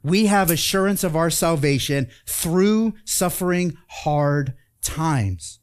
We 0.04 0.26
have 0.26 0.50
assurance 0.50 1.02
of 1.02 1.16
our 1.16 1.30
salvation 1.30 2.08
through 2.24 2.94
suffering 3.04 3.76
hard 3.88 4.54
times. 4.80 5.57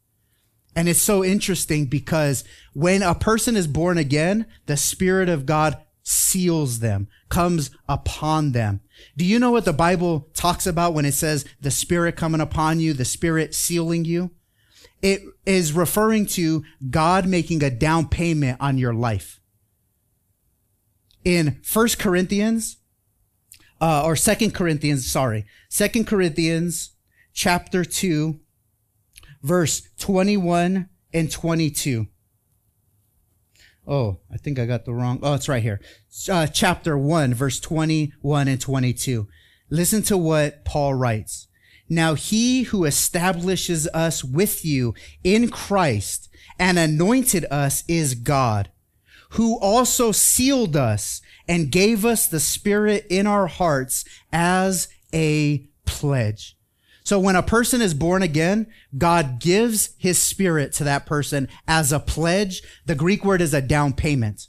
And 0.76 0.90
it's 0.90 1.02
so 1.02 1.24
interesting 1.24 1.86
because 1.86 2.44
when 2.74 3.02
a 3.02 3.16
person 3.16 3.56
is 3.56 3.68
born 3.68 3.98
again, 3.98 4.46
the 4.66 4.76
Spirit 4.76 5.30
of 5.30 5.46
God 5.46 5.78
seals 6.04 6.80
them, 6.80 7.08
comes 7.30 7.72
upon 7.88 8.52
them. 8.52 8.82
Do 9.16 9.26
you 9.26 9.40
know 9.40 9.52
what 9.52 9.66
the 9.66 9.74
Bible 9.74 10.30
talks 10.34 10.68
about 10.68 10.94
when 10.94 11.06
it 11.06 11.14
says 11.14 11.46
the 11.62 11.72
Spirit 11.72 12.16
coming 12.16 12.42
upon 12.42 12.80
you, 12.80 12.94
the 12.94 13.06
Spirit 13.06 13.56
sealing 13.56 14.06
you? 14.06 14.32
It 15.02 15.22
is 15.46 15.74
referring 15.74 16.26
to 16.28 16.64
God 16.90 17.28
making 17.28 17.64
a 17.64 17.70
down 17.70 18.08
payment 18.08 18.58
on 18.60 18.78
your 18.78 18.94
life. 18.94 19.40
In 21.24 21.60
First 21.64 22.00
Corinthians, 22.00 22.78
uh, 23.82 24.04
or 24.06 24.16
Second 24.16 24.54
Corinthians, 24.54 25.10
sorry, 25.10 25.46
Second 25.70 26.06
Corinthians 26.08 26.92
chapter 27.34 27.84
2, 27.84 28.40
verse 29.46 29.88
21 30.00 30.90
and 31.14 31.32
22. 31.32 32.08
Oh, 33.88 34.18
I 34.34 34.38
think 34.38 34.58
I 34.58 34.66
got 34.66 34.86
the 34.86 34.94
wrong. 34.94 35.20
Oh, 35.22 35.36
it's 35.36 35.48
right 35.48 35.62
here. 35.62 35.80
Uh, 36.28 36.48
chapter 36.48 36.98
1, 36.98 37.36
verse 37.36 37.60
21 37.60 38.48
and 38.48 38.60
22. 38.60 39.28
Listen 39.70 40.02
to 40.04 40.18
what 40.18 40.66
Paul 40.66 40.96
writes. 40.96 41.48
Now 41.88 42.16
he 42.16 42.64
who 42.64 42.86
establishes 42.86 43.88
us 43.94 44.24
with 44.24 44.66
you 44.66 44.96
in 45.24 45.52
Christ 45.52 46.28
and 46.58 46.80
anointed 46.80 47.46
us 47.52 47.84
is 47.88 48.16
God, 48.16 48.72
who 49.32 49.60
also 49.60 50.12
sealed 50.12 50.76
us 50.76 51.22
and 51.48 51.72
gave 51.72 52.04
us 52.04 52.28
the 52.28 52.40
spirit 52.40 53.06
in 53.12 53.28
our 53.28 53.46
hearts 53.46 54.06
as 54.34 54.88
a 55.14 55.70
pledge. 55.86 56.58
So 57.06 57.20
when 57.20 57.36
a 57.36 57.44
person 57.44 57.82
is 57.82 57.94
born 57.94 58.24
again, 58.24 58.66
God 58.98 59.40
gives 59.40 59.92
his 59.98 60.20
spirit 60.20 60.74
to 60.74 60.84
that 60.86 61.06
person 61.06 61.48
as 61.68 61.92
a 61.92 62.00
pledge. 62.00 62.64
The 62.88 62.96
Greek 62.96 63.24
word 63.24 63.42
is 63.42 63.54
a 63.54 63.62
down 63.62 63.94
payment. 63.94 64.48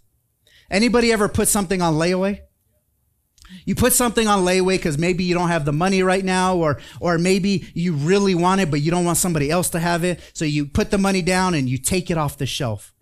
Anybody 0.71 1.13
ever 1.13 1.29
put 1.29 1.49
something 1.49 1.83
on 1.83 1.95
layaway? 1.95 2.41
You 3.67 3.75
put 3.75 3.93
something 3.93 4.27
on 4.27 4.45
layaway 4.45 4.79
because 4.79 4.99
maybe 4.99 5.23
you 5.23 5.35
don't 5.35 5.51
have 5.51 5.67
the 5.67 5.73
money 5.73 6.03
right 6.03 6.25
now, 6.25 6.57
or, 6.57 6.81
or 6.99 7.19
maybe 7.19 7.69
you 7.75 7.93
really 7.93 8.35
want 8.35 8.63
it, 8.63 8.71
but 8.71 8.81
you 8.81 8.91
don't 8.91 9.05
want 9.05 9.19
somebody 9.19 9.51
else 9.51 9.69
to 9.71 9.79
have 9.79 10.03
it. 10.03 10.21
So 10.33 10.45
you 10.45 10.67
put 10.67 10.91
the 10.91 10.99
money 10.99 11.23
down 11.23 11.55
and 11.55 11.69
you 11.69 11.79
take 11.79 12.11
it 12.11 12.19
off 12.19 12.39
the 12.39 12.47
shelf. 12.47 12.93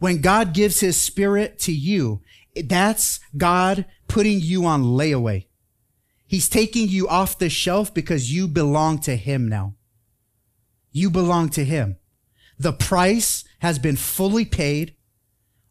When 0.00 0.20
God 0.20 0.52
gives 0.52 0.80
his 0.80 1.00
spirit 1.00 1.58
to 1.60 1.72
you, 1.72 2.20
that's 2.64 3.20
God 3.36 3.86
putting 4.08 4.40
you 4.40 4.66
on 4.66 4.82
layaway. 4.82 5.46
He's 6.26 6.48
taking 6.48 6.88
you 6.88 7.08
off 7.08 7.38
the 7.38 7.50
shelf 7.50 7.92
because 7.92 8.32
you 8.32 8.48
belong 8.48 8.98
to 9.00 9.16
him 9.16 9.48
now. 9.48 9.74
You 10.90 11.10
belong 11.10 11.48
to 11.50 11.64
him. 11.64 11.96
The 12.58 12.72
price 12.72 13.44
has 13.60 13.78
been 13.78 13.96
fully 13.96 14.44
paid. 14.44 14.94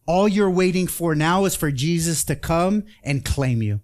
All 0.05 0.27
you're 0.27 0.49
waiting 0.49 0.87
for 0.87 1.15
now 1.15 1.45
is 1.45 1.55
for 1.55 1.71
Jesus 1.71 2.23
to 2.25 2.35
come 2.35 2.83
and 3.03 3.23
claim 3.23 3.61
you. 3.61 3.81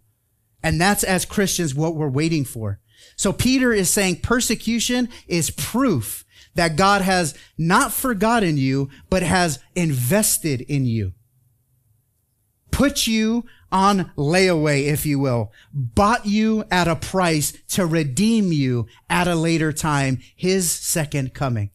And 0.61 0.79
that's 0.79 1.03
as 1.03 1.25
Christians 1.25 1.73
what 1.73 1.95
we're 1.95 2.09
waiting 2.09 2.43
for. 2.43 2.79
So 3.15 3.31
Peter 3.31 3.71
is 3.71 3.89
saying 3.89 4.21
persecution 4.21 5.09
is 5.27 5.49
proof 5.49 6.25
that 6.55 6.75
God 6.75 7.01
has 7.01 7.37
not 7.57 7.93
forgotten 7.93 8.57
you, 8.57 8.89
but 9.09 9.23
has 9.23 9.59
invested 9.75 10.61
in 10.61 10.85
you. 10.85 11.13
Put 12.71 13.07
you 13.07 13.45
on 13.71 14.11
layaway, 14.17 14.85
if 14.85 15.05
you 15.05 15.19
will, 15.19 15.51
bought 15.73 16.25
you 16.25 16.63
at 16.71 16.87
a 16.87 16.95
price 16.95 17.53
to 17.69 17.85
redeem 17.85 18.51
you 18.51 18.87
at 19.09 19.27
a 19.27 19.35
later 19.35 19.71
time, 19.71 20.19
his 20.35 20.71
second 20.71 21.33
coming. 21.33 21.71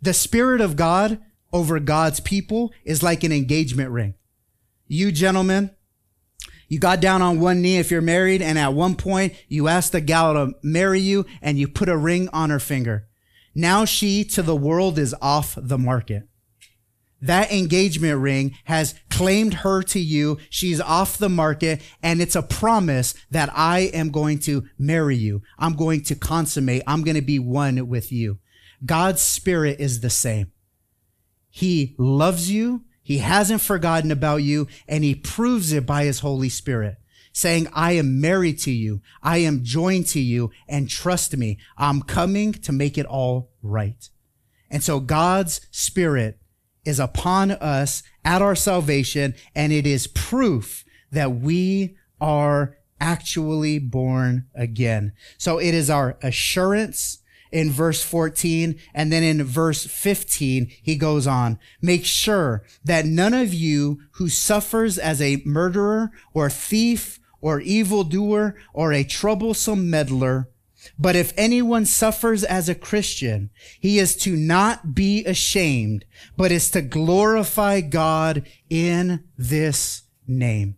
The 0.00 0.14
Spirit 0.14 0.60
of 0.60 0.76
God 0.76 1.20
over 1.52 1.78
God's 1.80 2.20
people 2.20 2.72
is 2.84 3.02
like 3.02 3.24
an 3.24 3.32
engagement 3.32 3.90
ring. 3.90 4.14
You 4.86 5.12
gentlemen, 5.12 5.70
you 6.68 6.78
got 6.78 7.00
down 7.00 7.22
on 7.22 7.40
one 7.40 7.62
knee 7.62 7.78
if 7.78 7.90
you're 7.90 8.00
married, 8.00 8.42
and 8.42 8.58
at 8.58 8.74
one 8.74 8.96
point 8.96 9.34
you 9.48 9.68
asked 9.68 9.92
the 9.92 10.00
gal 10.00 10.34
to 10.34 10.54
marry 10.62 11.00
you 11.00 11.26
and 11.40 11.58
you 11.58 11.68
put 11.68 11.88
a 11.88 11.96
ring 11.96 12.28
on 12.32 12.50
her 12.50 12.60
finger. 12.60 13.06
Now 13.54 13.84
she 13.84 14.24
to 14.24 14.42
the 14.42 14.56
world 14.56 14.98
is 14.98 15.14
off 15.22 15.54
the 15.56 15.78
market 15.78 16.28
that 17.24 17.50
engagement 17.50 18.20
ring 18.20 18.54
has 18.64 18.94
claimed 19.10 19.54
her 19.54 19.82
to 19.82 19.98
you. 19.98 20.38
She's 20.50 20.80
off 20.80 21.18
the 21.18 21.28
market 21.28 21.80
and 22.02 22.20
it's 22.20 22.36
a 22.36 22.42
promise 22.42 23.14
that 23.30 23.50
I 23.54 23.90
am 23.94 24.10
going 24.10 24.38
to 24.40 24.64
marry 24.78 25.16
you. 25.16 25.42
I'm 25.58 25.74
going 25.74 26.02
to 26.04 26.14
consummate. 26.14 26.82
I'm 26.86 27.02
going 27.02 27.16
to 27.16 27.22
be 27.22 27.38
one 27.38 27.88
with 27.88 28.12
you. 28.12 28.38
God's 28.84 29.22
spirit 29.22 29.80
is 29.80 30.00
the 30.00 30.10
same. 30.10 30.52
He 31.48 31.94
loves 31.98 32.50
you. 32.50 32.82
He 33.02 33.18
hasn't 33.18 33.62
forgotten 33.62 34.10
about 34.10 34.42
you 34.42 34.68
and 34.86 35.02
he 35.02 35.14
proves 35.14 35.72
it 35.72 35.86
by 35.86 36.04
his 36.04 36.20
Holy 36.20 36.48
Spirit 36.48 36.96
saying, 37.32 37.68
I 37.72 37.92
am 37.92 38.20
married 38.20 38.58
to 38.60 38.70
you. 38.70 39.00
I 39.22 39.38
am 39.38 39.64
joined 39.64 40.06
to 40.08 40.20
you 40.20 40.50
and 40.68 40.88
trust 40.88 41.36
me. 41.36 41.58
I'm 41.76 42.02
coming 42.02 42.52
to 42.52 42.72
make 42.72 42.96
it 42.96 43.06
all 43.06 43.50
right. 43.62 44.08
And 44.70 44.82
so 44.82 45.00
God's 45.00 45.60
spirit 45.70 46.38
is 46.84 47.00
upon 47.00 47.52
us 47.52 48.02
at 48.24 48.42
our 48.42 48.54
salvation, 48.54 49.34
and 49.54 49.72
it 49.72 49.86
is 49.86 50.06
proof 50.06 50.84
that 51.10 51.36
we 51.36 51.96
are 52.20 52.76
actually 53.00 53.78
born 53.78 54.46
again. 54.54 55.12
So 55.38 55.58
it 55.58 55.74
is 55.74 55.90
our 55.90 56.16
assurance 56.22 57.18
in 57.54 57.70
verse 57.70 58.02
14. 58.02 58.78
And 58.92 59.12
then 59.12 59.22
in 59.22 59.44
verse 59.44 59.86
15, 59.86 60.70
he 60.82 60.96
goes 60.96 61.26
on, 61.26 61.58
make 61.80 62.04
sure 62.04 62.64
that 62.84 63.06
none 63.06 63.32
of 63.32 63.54
you 63.54 64.00
who 64.12 64.28
suffers 64.28 64.98
as 64.98 65.22
a 65.22 65.42
murderer 65.44 66.10
or 66.32 66.50
thief 66.50 67.20
or 67.40 67.60
evildoer 67.60 68.56
or 68.72 68.92
a 68.92 69.04
troublesome 69.04 69.88
meddler 69.88 70.48
but 70.98 71.16
if 71.16 71.32
anyone 71.36 71.86
suffers 71.86 72.44
as 72.44 72.68
a 72.68 72.74
Christian, 72.74 73.50
he 73.80 73.98
is 73.98 74.16
to 74.16 74.36
not 74.36 74.94
be 74.94 75.24
ashamed, 75.24 76.04
but 76.36 76.52
is 76.52 76.70
to 76.70 76.82
glorify 76.82 77.80
God 77.80 78.46
in 78.68 79.24
this 79.36 80.02
name. 80.26 80.76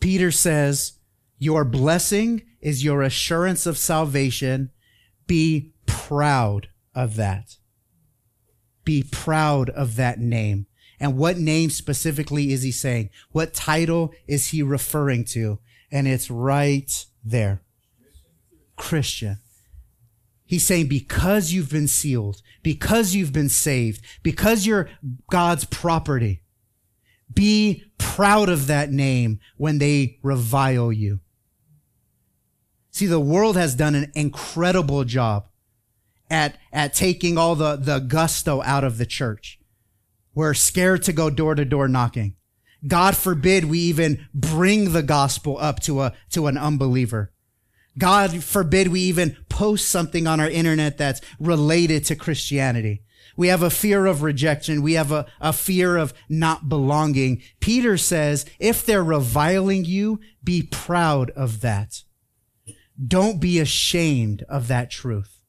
Peter 0.00 0.30
says, 0.30 0.94
your 1.38 1.64
blessing 1.64 2.42
is 2.60 2.84
your 2.84 3.02
assurance 3.02 3.66
of 3.66 3.78
salvation. 3.78 4.70
Be 5.26 5.72
proud 5.86 6.68
of 6.94 7.16
that. 7.16 7.56
Be 8.84 9.02
proud 9.02 9.70
of 9.70 9.96
that 9.96 10.18
name. 10.18 10.66
And 10.98 11.16
what 11.16 11.38
name 11.38 11.70
specifically 11.70 12.52
is 12.52 12.62
he 12.62 12.72
saying? 12.72 13.10
What 13.30 13.54
title 13.54 14.12
is 14.26 14.48
he 14.48 14.62
referring 14.62 15.24
to? 15.26 15.60
And 15.92 16.08
it's 16.08 16.30
right 16.30 17.06
there. 17.24 17.62
Christian. 18.78 19.38
He's 20.46 20.64
saying 20.64 20.88
because 20.88 21.52
you've 21.52 21.70
been 21.70 21.88
sealed, 21.88 22.40
because 22.62 23.14
you've 23.14 23.34
been 23.34 23.50
saved, 23.50 24.02
because 24.22 24.64
you're 24.64 24.88
God's 25.30 25.66
property, 25.66 26.42
be 27.32 27.84
proud 27.98 28.48
of 28.48 28.66
that 28.66 28.90
name 28.90 29.40
when 29.58 29.78
they 29.78 30.18
revile 30.22 30.90
you. 30.90 31.20
See, 32.90 33.06
the 33.06 33.20
world 33.20 33.56
has 33.56 33.74
done 33.74 33.94
an 33.94 34.10
incredible 34.14 35.04
job 35.04 35.48
at, 36.30 36.56
at 36.72 36.94
taking 36.94 37.36
all 37.36 37.54
the, 37.54 37.76
the 37.76 37.98
gusto 37.98 38.62
out 38.62 38.84
of 38.84 38.98
the 38.98 39.06
church. 39.06 39.60
We're 40.34 40.54
scared 40.54 41.02
to 41.04 41.12
go 41.12 41.30
door 41.30 41.54
to 41.54 41.64
door 41.64 41.88
knocking. 41.88 42.36
God 42.86 43.16
forbid 43.16 43.64
we 43.66 43.80
even 43.80 44.26
bring 44.32 44.92
the 44.92 45.02
gospel 45.02 45.58
up 45.58 45.80
to 45.80 46.00
a, 46.00 46.14
to 46.30 46.46
an 46.46 46.56
unbeliever. 46.56 47.32
God 47.98 48.42
forbid 48.42 48.88
we 48.88 49.00
even 49.00 49.36
post 49.48 49.88
something 49.88 50.26
on 50.26 50.40
our 50.40 50.48
internet 50.48 50.96
that's 50.96 51.20
related 51.38 52.04
to 52.06 52.16
Christianity. 52.16 53.02
We 53.36 53.48
have 53.48 53.62
a 53.62 53.70
fear 53.70 54.06
of 54.06 54.22
rejection. 54.22 54.82
We 54.82 54.94
have 54.94 55.12
a, 55.12 55.26
a 55.40 55.52
fear 55.52 55.96
of 55.96 56.12
not 56.28 56.68
belonging. 56.68 57.42
Peter 57.60 57.96
says, 57.96 58.44
if 58.58 58.84
they're 58.84 59.04
reviling 59.04 59.84
you, 59.84 60.20
be 60.42 60.62
proud 60.62 61.30
of 61.30 61.60
that. 61.60 62.02
Don't 63.04 63.40
be 63.40 63.60
ashamed 63.60 64.42
of 64.48 64.66
that 64.68 64.90
truth. 64.90 65.40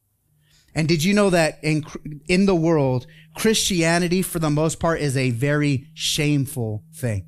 And 0.76 0.88
did 0.88 1.04
you 1.04 1.16
know 1.16 1.32
that 1.32 1.58
in, 1.64 1.84
in 2.28 2.46
the 2.46 2.56
world, 2.56 3.08
Christianity, 3.36 4.22
for 4.22 4.38
the 4.38 4.52
most 4.52 4.80
part, 4.80 5.02
is 5.02 5.18
a 5.18 5.32
very 5.32 5.88
shameful 5.96 6.84
thing? 6.94 7.26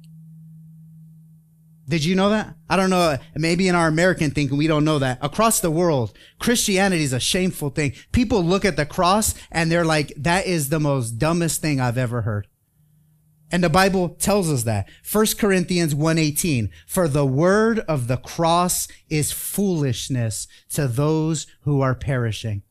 Did 1.92 2.06
you 2.06 2.16
know 2.16 2.30
that? 2.30 2.56
I 2.70 2.78
don't 2.78 2.90
know. 2.90 3.18
Maybe 3.36 3.68
in 3.68 3.76
our 3.76 3.90
American 3.90 4.32
thinking, 4.32 4.58
we 4.58 4.66
don't 4.66 4.86
know 4.86 4.98
that. 5.00 5.20
Across 5.22 5.60
the 5.60 5.70
world, 5.70 6.18
Christianity 6.40 7.04
is 7.04 7.12
a 7.12 7.20
shameful 7.20 7.70
thing. 7.70 7.92
People 8.14 8.42
look 8.42 8.64
at 8.64 8.78
the 8.78 8.86
cross 8.86 9.36
and 9.52 9.70
they're 9.70 9.84
like, 9.84 10.14
that 10.16 10.46
is 10.46 10.70
the 10.70 10.80
most 10.80 11.20
dumbest 11.20 11.60
thing 11.60 11.82
I've 11.82 11.98
ever 11.98 12.22
heard. 12.22 12.48
And 13.52 13.62
the 13.62 13.70
Bible 13.70 14.08
tells 14.08 14.50
us 14.50 14.64
that. 14.64 14.88
1 15.12 15.38
Corinthians 15.38 15.94
1:18, 15.94 16.70
for 16.88 17.10
the 17.10 17.26
word 17.26 17.80
of 17.80 18.08
the 18.08 18.16
cross 18.16 18.88
is 19.10 19.34
foolishness 19.34 20.48
to 20.70 20.88
those 20.88 21.46
who 21.64 21.82
are 21.82 21.94
perishing. 21.94 22.64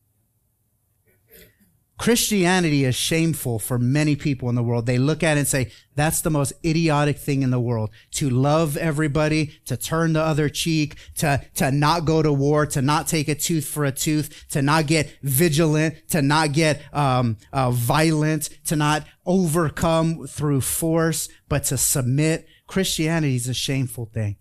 Christianity 2.00 2.86
is 2.86 2.94
shameful 2.94 3.58
for 3.58 3.78
many 3.78 4.16
people 4.16 4.48
in 4.48 4.54
the 4.54 4.62
world. 4.62 4.86
They 4.86 4.96
look 4.96 5.22
at 5.22 5.36
it 5.36 5.40
and 5.40 5.46
say, 5.46 5.70
that's 5.96 6.22
the 6.22 6.30
most 6.30 6.54
idiotic 6.64 7.18
thing 7.18 7.42
in 7.42 7.50
the 7.50 7.60
world. 7.60 7.90
To 8.12 8.30
love 8.30 8.78
everybody, 8.78 9.60
to 9.66 9.76
turn 9.76 10.14
the 10.14 10.22
other 10.22 10.48
cheek, 10.48 10.94
to, 11.16 11.44
to 11.56 11.70
not 11.70 12.06
go 12.06 12.22
to 12.22 12.32
war, 12.32 12.64
to 12.64 12.80
not 12.80 13.06
take 13.06 13.28
a 13.28 13.34
tooth 13.34 13.66
for 13.66 13.84
a 13.84 13.92
tooth, 13.92 14.46
to 14.48 14.62
not 14.62 14.86
get 14.86 15.14
vigilant, 15.22 16.08
to 16.08 16.22
not 16.22 16.52
get, 16.52 16.80
um, 16.94 17.36
uh, 17.52 17.70
violent, 17.70 18.48
to 18.64 18.76
not 18.76 19.04
overcome 19.26 20.26
through 20.26 20.62
force, 20.62 21.28
but 21.50 21.64
to 21.64 21.76
submit. 21.76 22.46
Christianity 22.66 23.36
is 23.36 23.46
a 23.46 23.52
shameful 23.52 24.06
thing. 24.06 24.38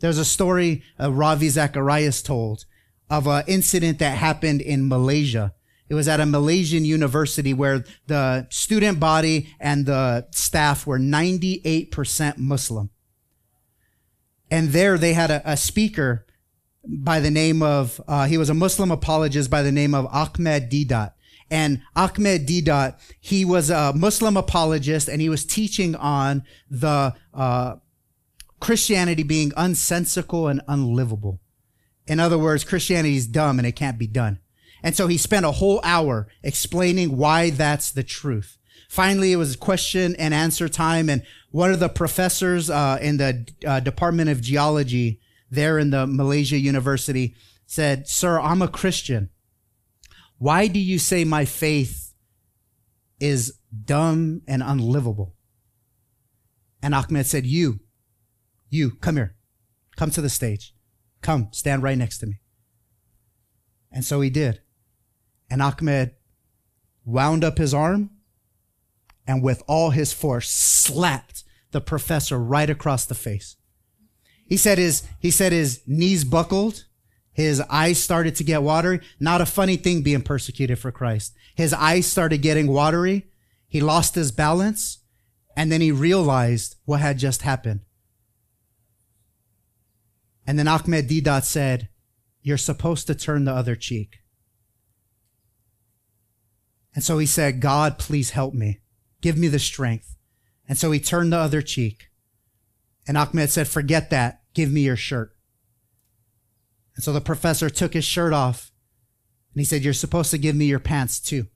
There's 0.00 0.16
a 0.16 0.24
story 0.24 0.82
uh, 0.98 1.12
Ravi 1.12 1.50
Zacharias 1.50 2.22
told 2.22 2.64
of 3.10 3.26
an 3.26 3.44
incident 3.46 3.98
that 3.98 4.16
happened 4.16 4.62
in 4.62 4.88
Malaysia 4.88 5.52
it 5.88 5.94
was 5.94 6.08
at 6.08 6.20
a 6.20 6.26
Malaysian 6.26 6.84
university 6.84 7.54
where 7.54 7.84
the 8.06 8.46
student 8.50 8.98
body 8.98 9.54
and 9.60 9.86
the 9.86 10.26
staff 10.32 10.86
were 10.86 10.98
98% 10.98 12.38
Muslim. 12.38 12.90
And 14.50 14.70
there 14.70 14.98
they 14.98 15.12
had 15.12 15.30
a, 15.30 15.52
a 15.52 15.56
speaker 15.56 16.26
by 16.86 17.20
the 17.20 17.30
name 17.30 17.62
of, 17.62 18.00
uh, 18.06 18.26
he 18.26 18.38
was 18.38 18.50
a 18.50 18.54
Muslim 18.54 18.90
apologist 18.90 19.50
by 19.50 19.62
the 19.62 19.72
name 19.72 19.94
of 19.94 20.06
Ahmed 20.06 20.70
Deedat. 20.70 21.12
And 21.50 21.82
Ahmed 21.94 22.46
Deedat, 22.46 22.98
he 23.20 23.44
was 23.44 23.70
a 23.70 23.92
Muslim 23.92 24.36
apologist 24.36 25.08
and 25.08 25.20
he 25.20 25.28
was 25.28 25.44
teaching 25.44 25.94
on 25.94 26.42
the, 26.68 27.14
uh, 27.34 27.76
Christianity 28.58 29.22
being 29.22 29.52
unsensical 29.56 30.48
and 30.48 30.62
unlivable. 30.66 31.40
In 32.06 32.20
other 32.20 32.38
words, 32.38 32.64
Christianity 32.64 33.16
is 33.16 33.26
dumb 33.26 33.58
and 33.58 33.66
it 33.66 33.76
can't 33.76 33.98
be 33.98 34.06
done. 34.06 34.38
And 34.86 34.94
so 34.94 35.08
he 35.08 35.18
spent 35.18 35.44
a 35.44 35.50
whole 35.50 35.80
hour 35.82 36.28
explaining 36.44 37.16
why 37.16 37.50
that's 37.50 37.90
the 37.90 38.04
truth. 38.04 38.56
Finally, 38.88 39.32
it 39.32 39.36
was 39.36 39.56
question 39.56 40.14
and 40.14 40.32
answer 40.32 40.68
time. 40.68 41.10
And 41.10 41.24
one 41.50 41.72
of 41.72 41.80
the 41.80 41.88
professors 41.88 42.70
uh, 42.70 42.96
in 43.02 43.16
the 43.16 43.48
uh, 43.66 43.80
Department 43.80 44.30
of 44.30 44.40
Geology 44.40 45.18
there 45.50 45.80
in 45.80 45.90
the 45.90 46.06
Malaysia 46.06 46.56
University 46.56 47.34
said, 47.66 48.06
Sir, 48.06 48.38
I'm 48.38 48.62
a 48.62 48.68
Christian. 48.68 49.30
Why 50.38 50.68
do 50.68 50.78
you 50.78 51.00
say 51.00 51.24
my 51.24 51.46
faith 51.46 52.14
is 53.18 53.58
dumb 53.84 54.42
and 54.46 54.62
unlivable? 54.62 55.34
And 56.80 56.94
Ahmed 56.94 57.26
said, 57.26 57.44
You, 57.44 57.80
you, 58.70 58.92
come 59.00 59.16
here. 59.16 59.34
Come 59.96 60.12
to 60.12 60.20
the 60.20 60.30
stage. 60.30 60.76
Come, 61.22 61.48
stand 61.50 61.82
right 61.82 61.98
next 61.98 62.18
to 62.18 62.26
me. 62.26 62.38
And 63.90 64.04
so 64.04 64.20
he 64.20 64.30
did. 64.30 64.60
And 65.48 65.62
Ahmed 65.62 66.14
wound 67.04 67.44
up 67.44 67.58
his 67.58 67.72
arm 67.72 68.10
and 69.26 69.42
with 69.42 69.62
all 69.66 69.90
his 69.90 70.12
force 70.12 70.48
slapped 70.50 71.44
the 71.72 71.80
professor 71.80 72.38
right 72.38 72.70
across 72.70 73.06
the 73.06 73.14
face. 73.14 73.56
He 74.46 74.56
said 74.56 74.78
his, 74.78 75.02
he 75.18 75.30
said 75.30 75.52
his 75.52 75.82
knees 75.86 76.24
buckled. 76.24 76.84
His 77.32 77.60
eyes 77.62 78.02
started 78.02 78.34
to 78.36 78.44
get 78.44 78.62
watery. 78.62 79.00
Not 79.20 79.40
a 79.40 79.46
funny 79.46 79.76
thing 79.76 80.02
being 80.02 80.22
persecuted 80.22 80.78
for 80.78 80.90
Christ. 80.90 81.34
His 81.54 81.72
eyes 81.74 82.06
started 82.06 82.38
getting 82.38 82.68
watery. 82.68 83.26
He 83.68 83.80
lost 83.80 84.14
his 84.14 84.32
balance 84.32 84.98
and 85.56 85.70
then 85.70 85.80
he 85.80 85.90
realized 85.90 86.76
what 86.84 87.00
had 87.00 87.18
just 87.18 87.42
happened. 87.42 87.80
And 90.46 90.58
then 90.58 90.68
Ahmed 90.68 91.08
Deedat 91.08 91.44
said, 91.44 91.88
you're 92.42 92.56
supposed 92.56 93.08
to 93.08 93.14
turn 93.14 93.44
the 93.44 93.52
other 93.52 93.74
cheek. 93.74 94.18
And 96.96 97.04
so 97.04 97.18
he 97.18 97.26
said, 97.26 97.60
God, 97.60 97.98
please 97.98 98.30
help 98.30 98.54
me. 98.54 98.80
Give 99.20 99.36
me 99.36 99.48
the 99.48 99.58
strength. 99.58 100.16
And 100.66 100.78
so 100.78 100.90
he 100.90 100.98
turned 100.98 101.32
the 101.32 101.36
other 101.36 101.60
cheek. 101.60 102.08
And 103.06 103.18
Ahmed 103.18 103.50
said, 103.50 103.68
forget 103.68 104.08
that. 104.10 104.40
Give 104.54 104.72
me 104.72 104.80
your 104.80 104.96
shirt. 104.96 105.36
And 106.94 107.04
so 107.04 107.12
the 107.12 107.20
professor 107.20 107.68
took 107.68 107.92
his 107.92 108.06
shirt 108.06 108.32
off 108.32 108.72
and 109.52 109.60
he 109.60 109.64
said, 109.66 109.84
you're 109.84 109.92
supposed 109.92 110.30
to 110.30 110.38
give 110.38 110.56
me 110.56 110.64
your 110.64 110.80
pants 110.80 111.20
too. 111.20 111.46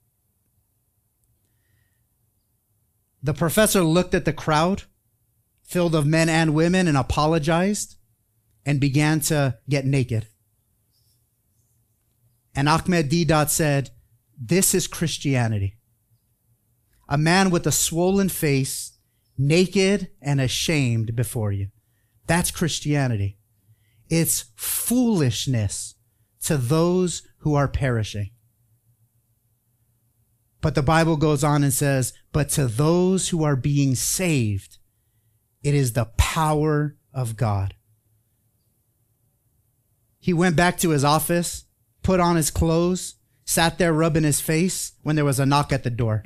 The 3.23 3.35
professor 3.35 3.83
looked 3.83 4.15
at 4.15 4.27
the 4.27 4.35
crowd 4.35 4.83
filled 5.63 5.95
of 5.95 6.05
men 6.05 6.29
and 6.29 6.53
women 6.53 6.87
and 6.87 6.99
apologized 6.99 7.97
and 8.67 8.79
began 8.79 9.21
to 9.21 9.57
get 9.69 9.87
naked. 9.87 10.27
And 12.55 12.69
Ahmed 12.69 13.11
Deedat 13.11 13.49
said, 13.49 13.91
this 14.41 14.75
is 14.75 14.87
Christianity. 14.87 15.77
A 17.09 17.19
man 17.19 17.51
with 17.51 17.67
a 17.67 17.73
swollen 17.73 18.31
face, 18.31 18.99
naked 19.37 20.09
and 20.23 20.41
ashamed 20.41 21.15
before 21.15 21.53
you. 21.53 21.69
That's 22.27 22.51
Christianity. 22.51 23.39
It's 24.09 24.47
foolishness 24.57 25.95
to 26.45 26.57
those 26.57 27.23
who 27.39 27.55
are 27.55 27.69
perishing. 27.69 28.31
But 30.63 30.75
the 30.75 30.83
Bible 30.83 31.17
goes 31.17 31.45
on 31.45 31.63
and 31.63 31.73
says, 31.73 32.13
but 32.33 32.49
to 32.51 32.67
those 32.67 33.29
who 33.29 33.45
are 33.45 33.57
being 33.57 33.95
saved, 33.95 34.79
it 35.63 35.75
is 35.75 35.93
the 35.93 36.07
power 36.17 36.97
of 37.13 37.37
God. 37.37 37.75
He 40.19 40.33
went 40.33 40.57
back 40.57 40.79
to 40.79 40.91
his 40.91 41.05
office, 41.05 41.65
put 42.03 42.21
on 42.21 42.37
his 42.37 42.51
clothes, 42.51 43.17
sat 43.51 43.79
there 43.79 43.93
rubbing 43.93 44.23
his 44.23 44.41
face 44.41 44.93
when 45.03 45.17
there 45.17 45.25
was 45.25 45.41
a 45.41 45.45
knock 45.45 45.73
at 45.73 45.83
the 45.83 45.91
door. 45.91 46.23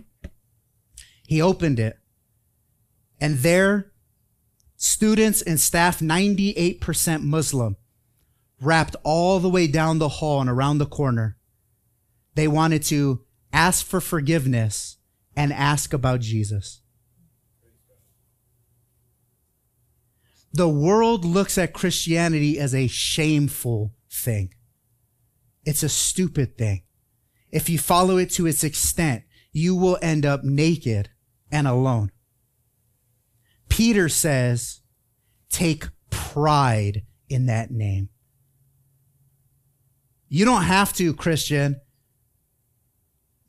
He 1.27 1.41
opened 1.41 1.81
it. 1.81 1.99
And 3.19 3.39
there, 3.39 3.93
students 4.77 5.41
and 5.41 5.59
staff, 5.59 6.01
98% 6.01 7.23
Muslim, 7.23 7.79
wrapped 8.61 8.95
all 9.05 9.41
the 9.41 9.49
way 9.49 9.67
down 9.67 9.99
the 9.99 10.21
hall 10.21 10.43
and 10.43 10.51
around 10.51 10.77
the 10.77 10.85
corner. 10.85 11.39
They 12.35 12.47
wanted 12.47 12.83
to 12.85 13.25
ask 13.55 13.87
for 13.87 14.03
forgiveness 14.03 14.99
and 15.35 15.51
ask 15.51 15.95
about 15.95 16.21
Jesus. 16.21 16.83
The 20.53 20.69
world 20.69 21.25
looks 21.25 21.57
at 21.57 21.73
Christianity 21.73 22.59
as 22.59 22.75
a 22.75 22.87
shameful 22.87 23.95
thing. 24.11 24.53
It's 25.65 25.83
a 25.83 25.89
stupid 25.89 26.59
thing 26.59 26.83
if 27.55 27.69
you 27.69 27.79
follow 27.79 28.17
it 28.17 28.31
to 28.31 28.49
its 28.49 28.65
extent, 28.65 29.23
you 29.53 29.77
will 29.77 29.97
end 30.03 30.27
up 30.27 30.43
naked 30.43 31.09
and 31.53 31.69
alone. 31.69 32.11
Peter 33.69 34.09
says, 34.09 34.81
take 35.51 35.87
pride 36.11 37.05
in 37.29 37.47
that 37.47 37.71
name. 37.71 38.09
You 40.29 40.45
don't 40.45 40.65
have 40.65 40.93
to, 40.95 41.15
Christian, 41.15 41.81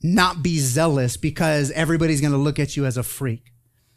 not 0.04 0.44
be 0.44 0.60
zealous 0.60 1.18
because 1.18 1.72
everybody's 1.72 2.22
going 2.22 2.32
to 2.32 2.38
look 2.38 2.60
at 2.60 2.78
you 2.78 2.86
as 2.86 2.98
a 2.98 3.04
freak. 3.04 3.54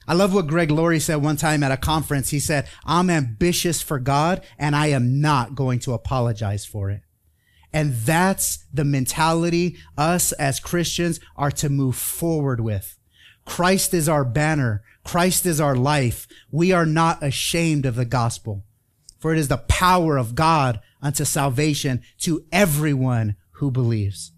I 0.07 0.15
love 0.15 0.33
what 0.33 0.47
Greg 0.47 0.71
Laurie 0.71 1.01
said 1.01 1.17
one 1.17 1.37
time 1.37 1.63
at 1.63 1.71
a 1.71 1.77
conference. 1.77 2.31
He 2.31 2.41
said, 2.41 2.67
I'm 2.87 3.11
ambitious 3.11 3.83
for 3.83 3.99
God 3.99 4.43
and 4.59 4.75
I 4.75 4.87
am 4.87 5.21
not 5.21 5.55
going 5.55 5.81
to 5.81 5.93
apologize 5.93 6.65
for 6.65 6.89
it. 6.89 7.03
And 7.73 7.95
that's 7.95 8.65
the 8.73 8.85
mentality 8.85 9.77
us 9.97 10.33
as 10.33 10.61
Christians 10.61 11.21
are 11.37 11.51
to 11.53 11.69
move 11.69 11.97
forward 11.97 12.61
with. 12.61 12.97
Christ 13.45 13.95
is 13.95 14.09
our 14.09 14.25
banner. 14.25 14.83
Christ 15.05 15.47
is 15.47 15.61
our 15.61 15.77
life. 15.77 16.27
We 16.51 16.73
are 16.73 16.87
not 16.87 17.23
ashamed 17.23 17.87
of 17.87 17.95
the 17.95 18.05
gospel, 18.05 18.65
for 19.19 19.33
it 19.33 19.39
is 19.39 19.49
the 19.49 19.59
power 19.59 20.17
of 20.17 20.35
God 20.35 20.81
unto 21.01 21.25
salvation 21.25 22.03
to 22.21 22.45
everyone 22.53 23.37
who 23.53 23.71
believes. 23.71 24.33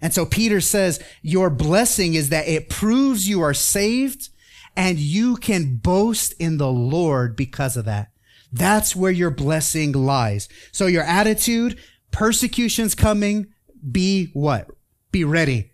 And 0.00 0.12
so 0.12 0.26
Peter 0.26 0.60
says, 0.60 1.02
your 1.22 1.50
blessing 1.50 2.14
is 2.14 2.28
that 2.28 2.48
it 2.48 2.68
proves 2.68 3.28
you 3.28 3.40
are 3.40 3.54
saved 3.54 4.28
and 4.76 4.98
you 4.98 5.36
can 5.36 5.76
boast 5.76 6.34
in 6.38 6.58
the 6.58 6.70
Lord 6.70 7.34
because 7.34 7.76
of 7.76 7.86
that. 7.86 8.10
That's 8.52 8.94
where 8.94 9.10
your 9.10 9.30
blessing 9.30 9.92
lies. 9.92 10.48
So 10.70 10.86
your 10.86 11.02
attitude, 11.02 11.78
persecution's 12.16 12.94
coming, 12.94 13.46
be 13.92 14.30
what? 14.32 14.70
Be 15.12 15.22
ready. 15.22 15.70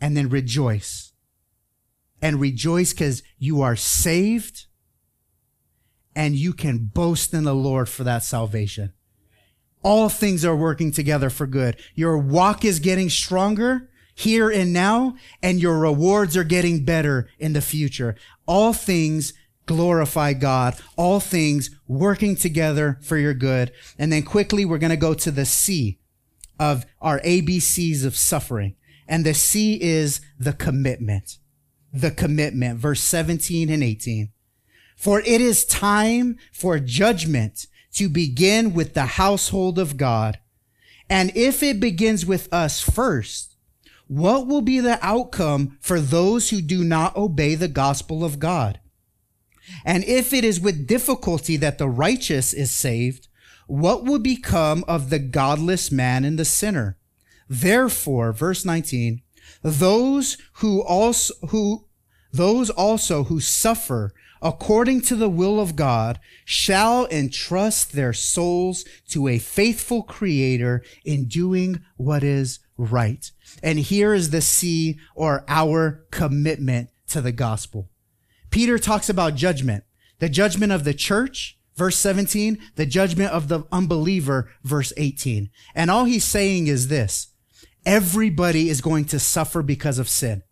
And 0.00 0.16
then 0.16 0.30
rejoice. 0.30 1.12
And 2.22 2.40
rejoice 2.40 2.94
because 2.94 3.22
you 3.38 3.60
are 3.60 3.76
saved 3.76 4.64
and 6.16 6.34
you 6.34 6.54
can 6.54 6.90
boast 6.94 7.34
in 7.34 7.44
the 7.44 7.54
Lord 7.54 7.90
for 7.90 8.02
that 8.04 8.22
salvation. 8.22 8.94
All 9.82 10.08
things 10.08 10.42
are 10.42 10.56
working 10.56 10.90
together 10.90 11.28
for 11.28 11.46
good. 11.46 11.76
Your 11.94 12.16
walk 12.16 12.64
is 12.64 12.78
getting 12.78 13.10
stronger 13.10 13.90
here 14.14 14.48
and 14.48 14.72
now, 14.72 15.16
and 15.42 15.60
your 15.60 15.80
rewards 15.80 16.34
are 16.34 16.44
getting 16.44 16.82
better 16.82 17.28
in 17.38 17.52
the 17.52 17.60
future. 17.60 18.16
All 18.46 18.72
things 18.72 19.34
glorify 19.66 20.32
God. 20.32 20.76
All 20.96 21.20
things 21.20 21.70
working 21.86 22.36
together 22.36 22.98
for 23.02 23.16
your 23.16 23.34
good. 23.34 23.72
And 23.98 24.12
then 24.12 24.22
quickly, 24.22 24.64
we're 24.64 24.78
going 24.78 24.90
to 24.90 24.96
go 24.96 25.14
to 25.14 25.30
the 25.30 25.44
C 25.44 25.98
of 26.58 26.84
our 27.00 27.20
ABCs 27.20 28.04
of 28.04 28.16
suffering. 28.16 28.76
And 29.06 29.24
the 29.24 29.34
C 29.34 29.80
is 29.80 30.20
the 30.38 30.52
commitment. 30.52 31.38
The 31.92 32.10
commitment. 32.10 32.78
Verse 32.78 33.00
17 33.00 33.70
and 33.70 33.82
18. 33.82 34.30
For 34.96 35.20
it 35.20 35.40
is 35.40 35.64
time 35.64 36.38
for 36.52 36.78
judgment 36.78 37.66
to 37.94 38.08
begin 38.08 38.74
with 38.74 38.94
the 38.94 39.06
household 39.06 39.78
of 39.78 39.96
God. 39.96 40.38
And 41.10 41.32
if 41.36 41.62
it 41.62 41.80
begins 41.80 42.24
with 42.24 42.52
us 42.52 42.80
first, 42.80 43.56
what 44.06 44.46
will 44.46 44.62
be 44.62 44.80
the 44.80 44.98
outcome 45.04 45.78
for 45.80 46.00
those 46.00 46.50
who 46.50 46.60
do 46.60 46.84
not 46.84 47.16
obey 47.16 47.54
the 47.54 47.68
gospel 47.68 48.24
of 48.24 48.38
God? 48.38 48.80
And 49.84 50.04
if 50.04 50.32
it 50.32 50.44
is 50.44 50.60
with 50.60 50.86
difficulty 50.86 51.56
that 51.56 51.78
the 51.78 51.88
righteous 51.88 52.52
is 52.52 52.70
saved, 52.70 53.28
what 53.66 54.04
will 54.04 54.18
become 54.18 54.84
of 54.86 55.10
the 55.10 55.18
godless 55.18 55.90
man 55.90 56.24
and 56.24 56.38
the 56.38 56.44
sinner? 56.44 56.98
Therefore, 57.48 58.32
verse 58.32 58.64
19, 58.64 59.22
those 59.62 60.36
who 60.54 60.82
also, 60.82 61.34
who, 61.48 61.86
those 62.32 62.70
also 62.70 63.24
who 63.24 63.40
suffer 63.40 64.12
according 64.42 65.00
to 65.00 65.16
the 65.16 65.28
will 65.28 65.58
of 65.58 65.74
God 65.74 66.20
shall 66.44 67.06
entrust 67.06 67.92
their 67.92 68.12
souls 68.12 68.84
to 69.08 69.26
a 69.26 69.38
faithful 69.38 70.02
creator 70.02 70.82
in 71.04 71.24
doing 71.24 71.82
what 71.96 72.22
is 72.22 72.58
right. 72.76 73.30
And 73.62 73.78
here 73.78 74.12
is 74.12 74.30
the 74.30 74.42
C 74.42 74.98
or 75.14 75.44
our 75.48 76.04
commitment 76.10 76.90
to 77.08 77.22
the 77.22 77.32
gospel. 77.32 77.88
Peter 78.54 78.78
talks 78.78 79.08
about 79.08 79.34
judgment, 79.34 79.82
the 80.20 80.28
judgment 80.28 80.70
of 80.70 80.84
the 80.84 80.94
church, 80.94 81.58
verse 81.74 81.96
17, 81.96 82.56
the 82.76 82.86
judgment 82.86 83.32
of 83.32 83.48
the 83.48 83.64
unbeliever, 83.72 84.48
verse 84.62 84.92
18. 84.96 85.50
And 85.74 85.90
all 85.90 86.04
he's 86.04 86.22
saying 86.22 86.68
is 86.68 86.86
this. 86.86 87.32
Everybody 87.84 88.68
is 88.68 88.80
going 88.80 89.06
to 89.06 89.18
suffer 89.18 89.60
because 89.60 89.98
of 89.98 90.08
sin. 90.08 90.44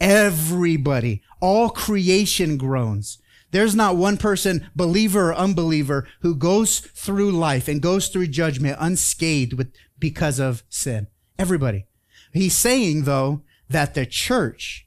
Everybody, 0.00 1.20
all 1.38 1.68
creation 1.68 2.56
groans. 2.56 3.18
There's 3.50 3.74
not 3.74 3.96
one 3.96 4.16
person, 4.16 4.70
believer 4.74 5.32
or 5.32 5.34
unbeliever, 5.34 6.08
who 6.22 6.34
goes 6.34 6.80
through 6.80 7.32
life 7.32 7.68
and 7.68 7.82
goes 7.82 8.08
through 8.08 8.28
judgment 8.28 8.78
unscathed 8.80 9.52
with, 9.52 9.70
because 9.98 10.38
of 10.38 10.62
sin. 10.70 11.08
Everybody. 11.38 11.84
He's 12.32 12.56
saying 12.56 13.02
though 13.04 13.42
that 13.68 13.92
the 13.92 14.06
church 14.06 14.85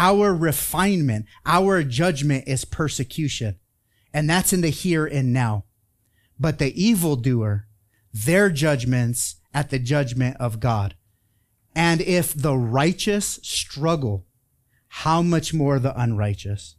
our 0.00 0.34
refinement, 0.34 1.26
our 1.44 1.84
judgment 1.84 2.44
is 2.48 2.64
persecution. 2.64 3.58
And 4.14 4.28
that's 4.28 4.52
in 4.52 4.62
the 4.62 4.70
here 4.70 5.06
and 5.06 5.32
now. 5.32 5.66
But 6.38 6.58
the 6.58 6.72
evildoer, 6.82 7.68
their 8.12 8.50
judgments 8.50 9.36
at 9.52 9.68
the 9.68 9.78
judgment 9.78 10.38
of 10.40 10.58
God. 10.58 10.94
And 11.74 12.00
if 12.00 12.32
the 12.34 12.56
righteous 12.56 13.38
struggle, 13.42 14.26
how 14.88 15.20
much 15.20 15.52
more 15.52 15.78
the 15.78 15.96
unrighteous? 16.00 16.76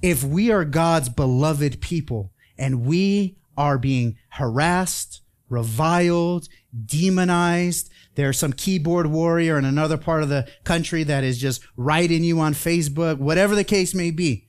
If 0.00 0.22
we 0.22 0.52
are 0.52 0.64
God's 0.64 1.08
beloved 1.08 1.80
people 1.80 2.32
and 2.56 2.86
we 2.86 3.38
are 3.56 3.76
being 3.76 4.16
harassed, 4.30 5.20
reviled, 5.48 6.48
demonized, 6.86 7.89
there's 8.14 8.38
some 8.38 8.52
keyboard 8.52 9.06
warrior 9.06 9.58
in 9.58 9.64
another 9.64 9.96
part 9.96 10.22
of 10.22 10.28
the 10.28 10.48
country 10.64 11.04
that 11.04 11.24
is 11.24 11.38
just 11.38 11.62
writing 11.76 12.24
you 12.24 12.40
on 12.40 12.54
Facebook, 12.54 13.18
whatever 13.18 13.54
the 13.54 13.64
case 13.64 13.94
may 13.94 14.10
be. 14.10 14.46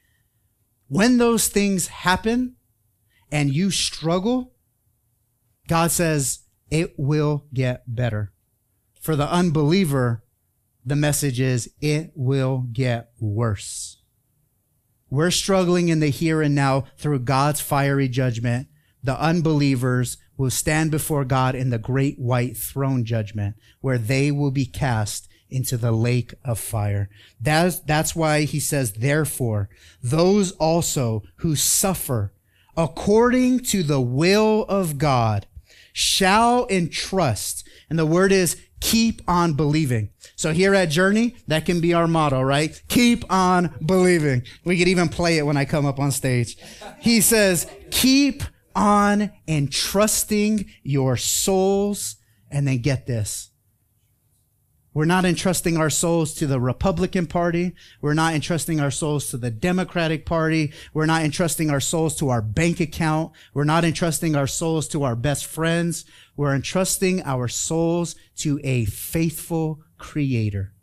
When 0.87 1.17
those 1.17 1.47
things 1.47 1.87
happen 1.87 2.55
and 3.31 3.53
you 3.53 3.71
struggle, 3.71 4.53
God 5.67 5.91
says 5.91 6.39
it 6.69 6.95
will 6.97 7.45
get 7.53 7.83
better. 7.87 8.33
For 8.99 9.15
the 9.15 9.31
unbeliever, 9.31 10.23
the 10.85 10.95
message 10.95 11.39
is 11.39 11.71
it 11.79 12.11
will 12.15 12.67
get 12.71 13.11
worse. 13.19 14.01
We're 15.09 15.31
struggling 15.31 15.89
in 15.89 15.99
the 15.99 16.09
here 16.09 16.41
and 16.41 16.55
now 16.55 16.85
through 16.97 17.19
God's 17.19 17.61
fiery 17.61 18.07
judgment. 18.07 18.67
The 19.03 19.19
unbelievers 19.19 20.17
will 20.41 20.49
stand 20.49 20.89
before 20.89 21.23
God 21.23 21.53
in 21.53 21.69
the 21.69 21.77
great 21.77 22.17
white 22.17 22.57
throne 22.57 23.05
judgment 23.05 23.55
where 23.79 23.99
they 23.99 24.31
will 24.31 24.49
be 24.49 24.65
cast 24.65 25.29
into 25.51 25.77
the 25.77 25.91
lake 25.91 26.33
of 26.43 26.57
fire. 26.57 27.09
That's, 27.39 27.79
that's 27.79 28.15
why 28.15 28.41
he 28.41 28.59
says, 28.59 28.93
therefore, 28.93 29.69
those 30.01 30.53
also 30.53 31.21
who 31.37 31.55
suffer 31.55 32.33
according 32.75 33.59
to 33.59 33.83
the 33.83 34.01
will 34.01 34.65
of 34.67 34.97
God 34.97 35.45
shall 35.93 36.65
entrust. 36.69 37.67
And 37.89 37.99
the 37.99 38.05
word 38.05 38.31
is 38.31 38.59
keep 38.79 39.21
on 39.27 39.53
believing. 39.53 40.09
So 40.35 40.53
here 40.53 40.73
at 40.73 40.89
Journey, 40.89 41.35
that 41.47 41.65
can 41.67 41.81
be 41.81 41.93
our 41.93 42.07
motto, 42.07 42.41
right? 42.41 42.81
Keep 42.87 43.31
on 43.31 43.75
believing. 43.85 44.41
We 44.63 44.79
could 44.79 44.87
even 44.87 45.07
play 45.07 45.37
it 45.37 45.45
when 45.45 45.57
I 45.57 45.65
come 45.65 45.85
up 45.85 45.99
on 45.99 46.11
stage. 46.11 46.57
He 46.99 47.21
says, 47.21 47.69
keep 47.91 48.41
on 48.75 49.31
entrusting 49.47 50.69
your 50.83 51.17
souls. 51.17 52.17
And 52.49 52.67
then 52.67 52.79
get 52.79 53.07
this. 53.07 53.51
We're 54.93 55.05
not 55.05 55.23
entrusting 55.23 55.77
our 55.77 55.89
souls 55.89 56.33
to 56.33 56.47
the 56.47 56.59
Republican 56.59 57.25
Party. 57.25 57.73
We're 58.01 58.13
not 58.13 58.33
entrusting 58.33 58.81
our 58.81 58.91
souls 58.91 59.29
to 59.29 59.37
the 59.37 59.49
Democratic 59.49 60.25
Party. 60.25 60.73
We're 60.93 61.05
not 61.05 61.23
entrusting 61.23 61.69
our 61.69 61.79
souls 61.79 62.17
to 62.17 62.27
our 62.27 62.41
bank 62.41 62.81
account. 62.81 63.31
We're 63.53 63.63
not 63.63 63.85
entrusting 63.85 64.35
our 64.35 64.47
souls 64.47 64.89
to 64.89 65.03
our 65.03 65.15
best 65.15 65.45
friends. 65.45 66.03
We're 66.35 66.53
entrusting 66.53 67.23
our 67.23 67.47
souls 67.47 68.17
to 68.37 68.59
a 68.65 68.83
faithful 68.83 69.79
creator 69.97 70.73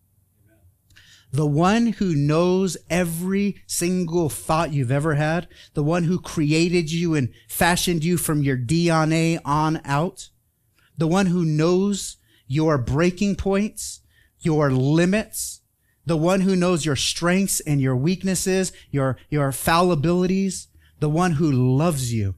the 1.30 1.46
one 1.46 1.88
who 1.88 2.14
knows 2.14 2.76
every 2.88 3.62
single 3.66 4.28
thought 4.28 4.72
you've 4.72 4.90
ever 4.90 5.14
had, 5.14 5.46
the 5.74 5.82
one 5.82 6.04
who 6.04 6.18
created 6.18 6.90
you 6.90 7.14
and 7.14 7.32
fashioned 7.48 8.02
you 8.02 8.16
from 8.16 8.42
your 8.42 8.56
DNA 8.56 9.38
on 9.44 9.80
out, 9.84 10.30
the 10.96 11.06
one 11.06 11.26
who 11.26 11.44
knows 11.44 12.16
your 12.46 12.78
breaking 12.78 13.36
points, 13.36 14.00
your 14.40 14.70
limits, 14.70 15.60
the 16.06 16.16
one 16.16 16.40
who 16.40 16.56
knows 16.56 16.86
your 16.86 16.96
strengths 16.96 17.60
and 17.60 17.80
your 17.80 17.96
weaknesses, 17.96 18.72
your, 18.90 19.18
your 19.28 19.50
fallibilities, 19.50 20.68
the 21.00 21.10
one 21.10 21.32
who 21.32 21.52
loves 21.52 22.12
you 22.12 22.34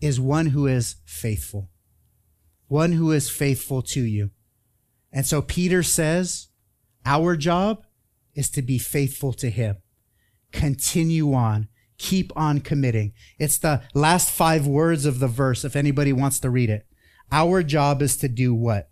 is 0.00 0.18
one 0.18 0.46
who 0.46 0.66
is 0.66 0.96
faithful, 1.04 1.68
one 2.68 2.92
who 2.92 3.12
is 3.12 3.28
faithful 3.28 3.82
to 3.82 4.00
you. 4.00 4.30
And 5.12 5.26
so 5.26 5.42
Peter 5.42 5.82
says, 5.82 6.48
our 7.04 7.36
job 7.36 7.84
is 8.34 8.50
to 8.50 8.62
be 8.62 8.78
faithful 8.78 9.32
to 9.34 9.50
him. 9.50 9.76
Continue 10.52 11.34
on. 11.34 11.68
Keep 11.98 12.32
on 12.36 12.60
committing. 12.60 13.12
It's 13.38 13.58
the 13.58 13.82
last 13.92 14.30
five 14.30 14.66
words 14.66 15.04
of 15.04 15.18
the 15.18 15.26
verse 15.26 15.64
if 15.64 15.74
anybody 15.74 16.12
wants 16.12 16.38
to 16.40 16.50
read 16.50 16.70
it. 16.70 16.86
Our 17.32 17.62
job 17.62 18.02
is 18.02 18.16
to 18.18 18.28
do 18.28 18.54
what? 18.54 18.90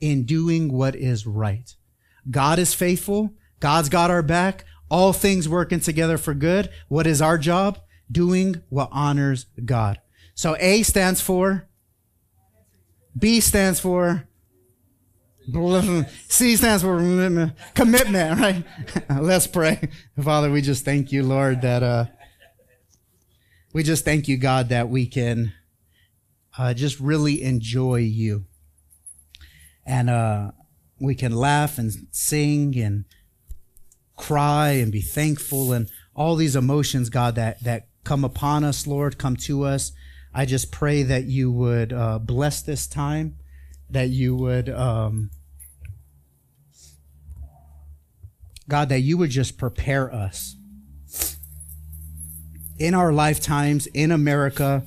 In 0.00 0.24
doing 0.24 0.72
what 0.72 0.96
is 0.96 1.26
right. 1.26 1.74
God 2.30 2.58
is 2.58 2.74
faithful. 2.74 3.34
God's 3.60 3.88
got 3.88 4.10
our 4.10 4.22
back. 4.22 4.64
All 4.90 5.12
things 5.12 5.48
working 5.48 5.80
together 5.80 6.16
for 6.16 6.34
good. 6.34 6.70
What 6.88 7.06
is 7.06 7.20
our 7.20 7.36
job? 7.36 7.78
Doing 8.10 8.62
what 8.70 8.88
honors 8.90 9.46
God. 9.64 10.00
So 10.34 10.56
A 10.58 10.82
stands 10.82 11.20
for 11.20 11.68
B 13.18 13.40
stands 13.40 13.80
for 13.80 14.27
C 16.28 16.56
stands 16.56 16.82
for 16.82 16.98
commitment, 17.74 18.38
right? 18.40 18.64
Let's 19.20 19.46
pray. 19.46 19.88
Father, 20.22 20.50
we 20.50 20.60
just 20.60 20.84
thank 20.84 21.10
you, 21.10 21.22
Lord, 21.22 21.62
that 21.62 21.82
uh, 21.82 22.04
we 23.72 23.82
just 23.82 24.04
thank 24.04 24.28
you, 24.28 24.36
God, 24.36 24.68
that 24.68 24.90
we 24.90 25.06
can 25.06 25.54
uh, 26.58 26.74
just 26.74 27.00
really 27.00 27.42
enjoy 27.42 27.96
you. 27.96 28.44
And 29.86 30.10
uh, 30.10 30.50
we 31.00 31.14
can 31.14 31.34
laugh 31.34 31.78
and 31.78 31.92
sing 32.10 32.78
and 32.78 33.06
cry 34.16 34.70
and 34.70 34.92
be 34.92 35.00
thankful 35.00 35.72
and 35.72 35.88
all 36.14 36.36
these 36.36 36.56
emotions, 36.56 37.08
God, 37.08 37.36
that, 37.36 37.62
that 37.64 37.88
come 38.04 38.22
upon 38.24 38.64
us, 38.64 38.86
Lord, 38.86 39.16
come 39.16 39.36
to 39.36 39.64
us. 39.64 39.92
I 40.34 40.44
just 40.44 40.70
pray 40.70 41.04
that 41.04 41.24
you 41.24 41.50
would 41.50 41.92
uh, 41.92 42.18
bless 42.18 42.60
this 42.60 42.86
time, 42.86 43.36
that 43.88 44.10
you 44.10 44.36
would, 44.36 44.68
um, 44.68 45.30
God, 48.68 48.90
that 48.90 49.00
you 49.00 49.16
would 49.18 49.30
just 49.30 49.56
prepare 49.56 50.12
us 50.12 50.56
in 52.78 52.94
our 52.94 53.12
lifetimes 53.12 53.86
in 53.88 54.12
America. 54.12 54.86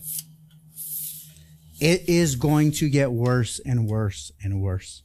It 1.80 2.08
is 2.08 2.36
going 2.36 2.72
to 2.74 2.90
get 2.90 3.12
worse 3.12 3.60
and 3.66 3.88
worse 3.88 4.32
and 4.44 4.62
worse. 4.62 5.02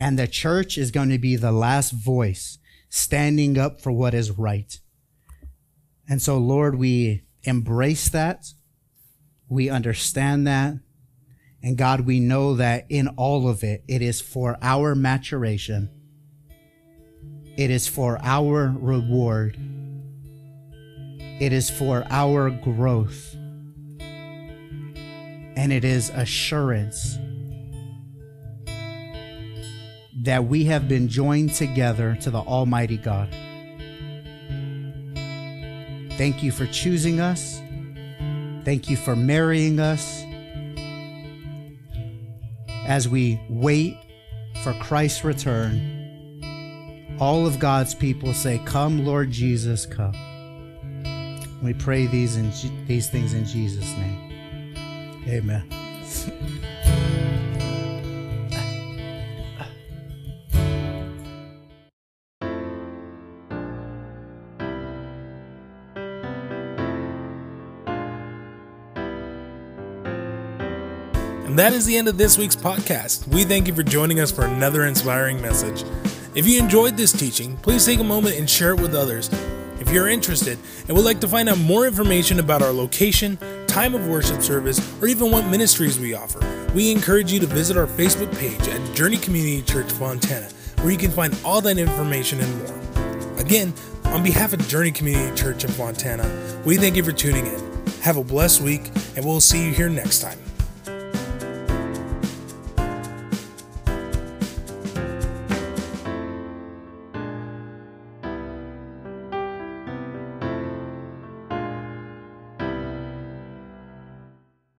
And 0.00 0.18
the 0.18 0.26
church 0.26 0.76
is 0.76 0.90
going 0.90 1.08
to 1.10 1.18
be 1.18 1.36
the 1.36 1.52
last 1.52 1.92
voice 1.92 2.58
standing 2.88 3.56
up 3.56 3.80
for 3.80 3.92
what 3.92 4.12
is 4.12 4.32
right. 4.32 4.78
And 6.08 6.20
so, 6.20 6.36
Lord, 6.36 6.74
we 6.74 7.24
embrace 7.44 8.08
that. 8.08 8.44
We 9.48 9.70
understand 9.70 10.46
that. 10.46 10.74
And 11.62 11.78
God, 11.78 12.00
we 12.00 12.20
know 12.20 12.54
that 12.56 12.86
in 12.88 13.08
all 13.08 13.48
of 13.48 13.62
it, 13.62 13.84
it 13.88 14.02
is 14.02 14.20
for 14.20 14.58
our 14.60 14.94
maturation. 14.94 15.90
It 17.56 17.70
is 17.70 17.86
for 17.86 18.18
our 18.22 18.74
reward. 18.76 19.56
It 21.40 21.52
is 21.52 21.70
for 21.70 22.04
our 22.10 22.50
growth. 22.50 23.34
And 25.56 25.72
it 25.72 25.84
is 25.84 26.10
assurance 26.10 27.18
that 30.24 30.46
we 30.46 30.64
have 30.64 30.88
been 30.88 31.06
joined 31.06 31.54
together 31.54 32.16
to 32.22 32.30
the 32.30 32.40
Almighty 32.40 32.96
God. 32.96 33.28
Thank 36.16 36.42
you 36.42 36.50
for 36.50 36.66
choosing 36.66 37.20
us. 37.20 37.60
Thank 38.64 38.88
you 38.88 38.96
for 38.96 39.14
marrying 39.14 39.78
us. 39.78 40.24
As 42.86 43.08
we 43.08 43.40
wait 43.48 43.96
for 44.62 44.72
Christ's 44.74 45.24
return, 45.24 45.93
all 47.18 47.46
of 47.46 47.58
God's 47.58 47.94
people 47.94 48.34
say, 48.34 48.60
Come, 48.64 49.04
Lord 49.04 49.30
Jesus, 49.30 49.86
come. 49.86 50.14
We 51.62 51.72
pray 51.72 52.06
these, 52.06 52.36
in, 52.36 52.52
these 52.86 53.08
things 53.08 53.32
in 53.34 53.44
Jesus' 53.44 53.90
name. 53.96 54.74
Amen. 55.26 55.64
And 71.54 71.58
that 71.60 71.72
is 71.72 71.86
the 71.86 71.96
end 71.96 72.08
of 72.08 72.18
this 72.18 72.36
week's 72.36 72.56
podcast. 72.56 73.28
We 73.28 73.44
thank 73.44 73.68
you 73.68 73.74
for 73.74 73.84
joining 73.84 74.18
us 74.18 74.32
for 74.32 74.44
another 74.44 74.86
inspiring 74.86 75.40
message. 75.40 75.84
If 76.34 76.48
you 76.48 76.58
enjoyed 76.58 76.96
this 76.96 77.12
teaching, 77.12 77.56
please 77.58 77.86
take 77.86 78.00
a 78.00 78.04
moment 78.04 78.36
and 78.36 78.50
share 78.50 78.70
it 78.70 78.80
with 78.80 78.92
others. 78.92 79.30
If 79.78 79.88
you're 79.90 80.08
interested 80.08 80.58
and 80.88 80.96
would 80.96 81.04
like 81.04 81.20
to 81.20 81.28
find 81.28 81.48
out 81.48 81.58
more 81.58 81.86
information 81.86 82.40
about 82.40 82.60
our 82.60 82.72
location, 82.72 83.38
time 83.68 83.94
of 83.94 84.08
worship 84.08 84.42
service, 84.42 84.80
or 85.00 85.06
even 85.06 85.30
what 85.30 85.46
ministries 85.46 86.00
we 86.00 86.12
offer, 86.12 86.40
we 86.74 86.90
encourage 86.90 87.32
you 87.32 87.38
to 87.38 87.46
visit 87.46 87.76
our 87.76 87.86
Facebook 87.86 88.36
page 88.36 88.60
at 88.66 88.96
Journey 88.96 89.16
Community 89.16 89.62
Church 89.62 89.92
Fontana, 89.92 90.48
where 90.80 90.90
you 90.90 90.98
can 90.98 91.12
find 91.12 91.38
all 91.44 91.60
that 91.60 91.78
information 91.78 92.40
and 92.40 92.58
more. 92.58 93.38
Again, 93.38 93.72
on 94.06 94.24
behalf 94.24 94.52
of 94.52 94.66
Journey 94.66 94.90
Community 94.90 95.32
Church 95.40 95.62
in 95.62 95.70
Fontana, 95.70 96.28
we 96.64 96.76
thank 96.78 96.96
you 96.96 97.04
for 97.04 97.12
tuning 97.12 97.46
in. 97.46 97.86
Have 98.02 98.16
a 98.16 98.24
blessed 98.24 98.60
week, 98.60 98.90
and 99.14 99.24
we'll 99.24 99.40
see 99.40 99.64
you 99.64 99.72
here 99.72 99.88
next 99.88 100.18
time. 100.18 100.43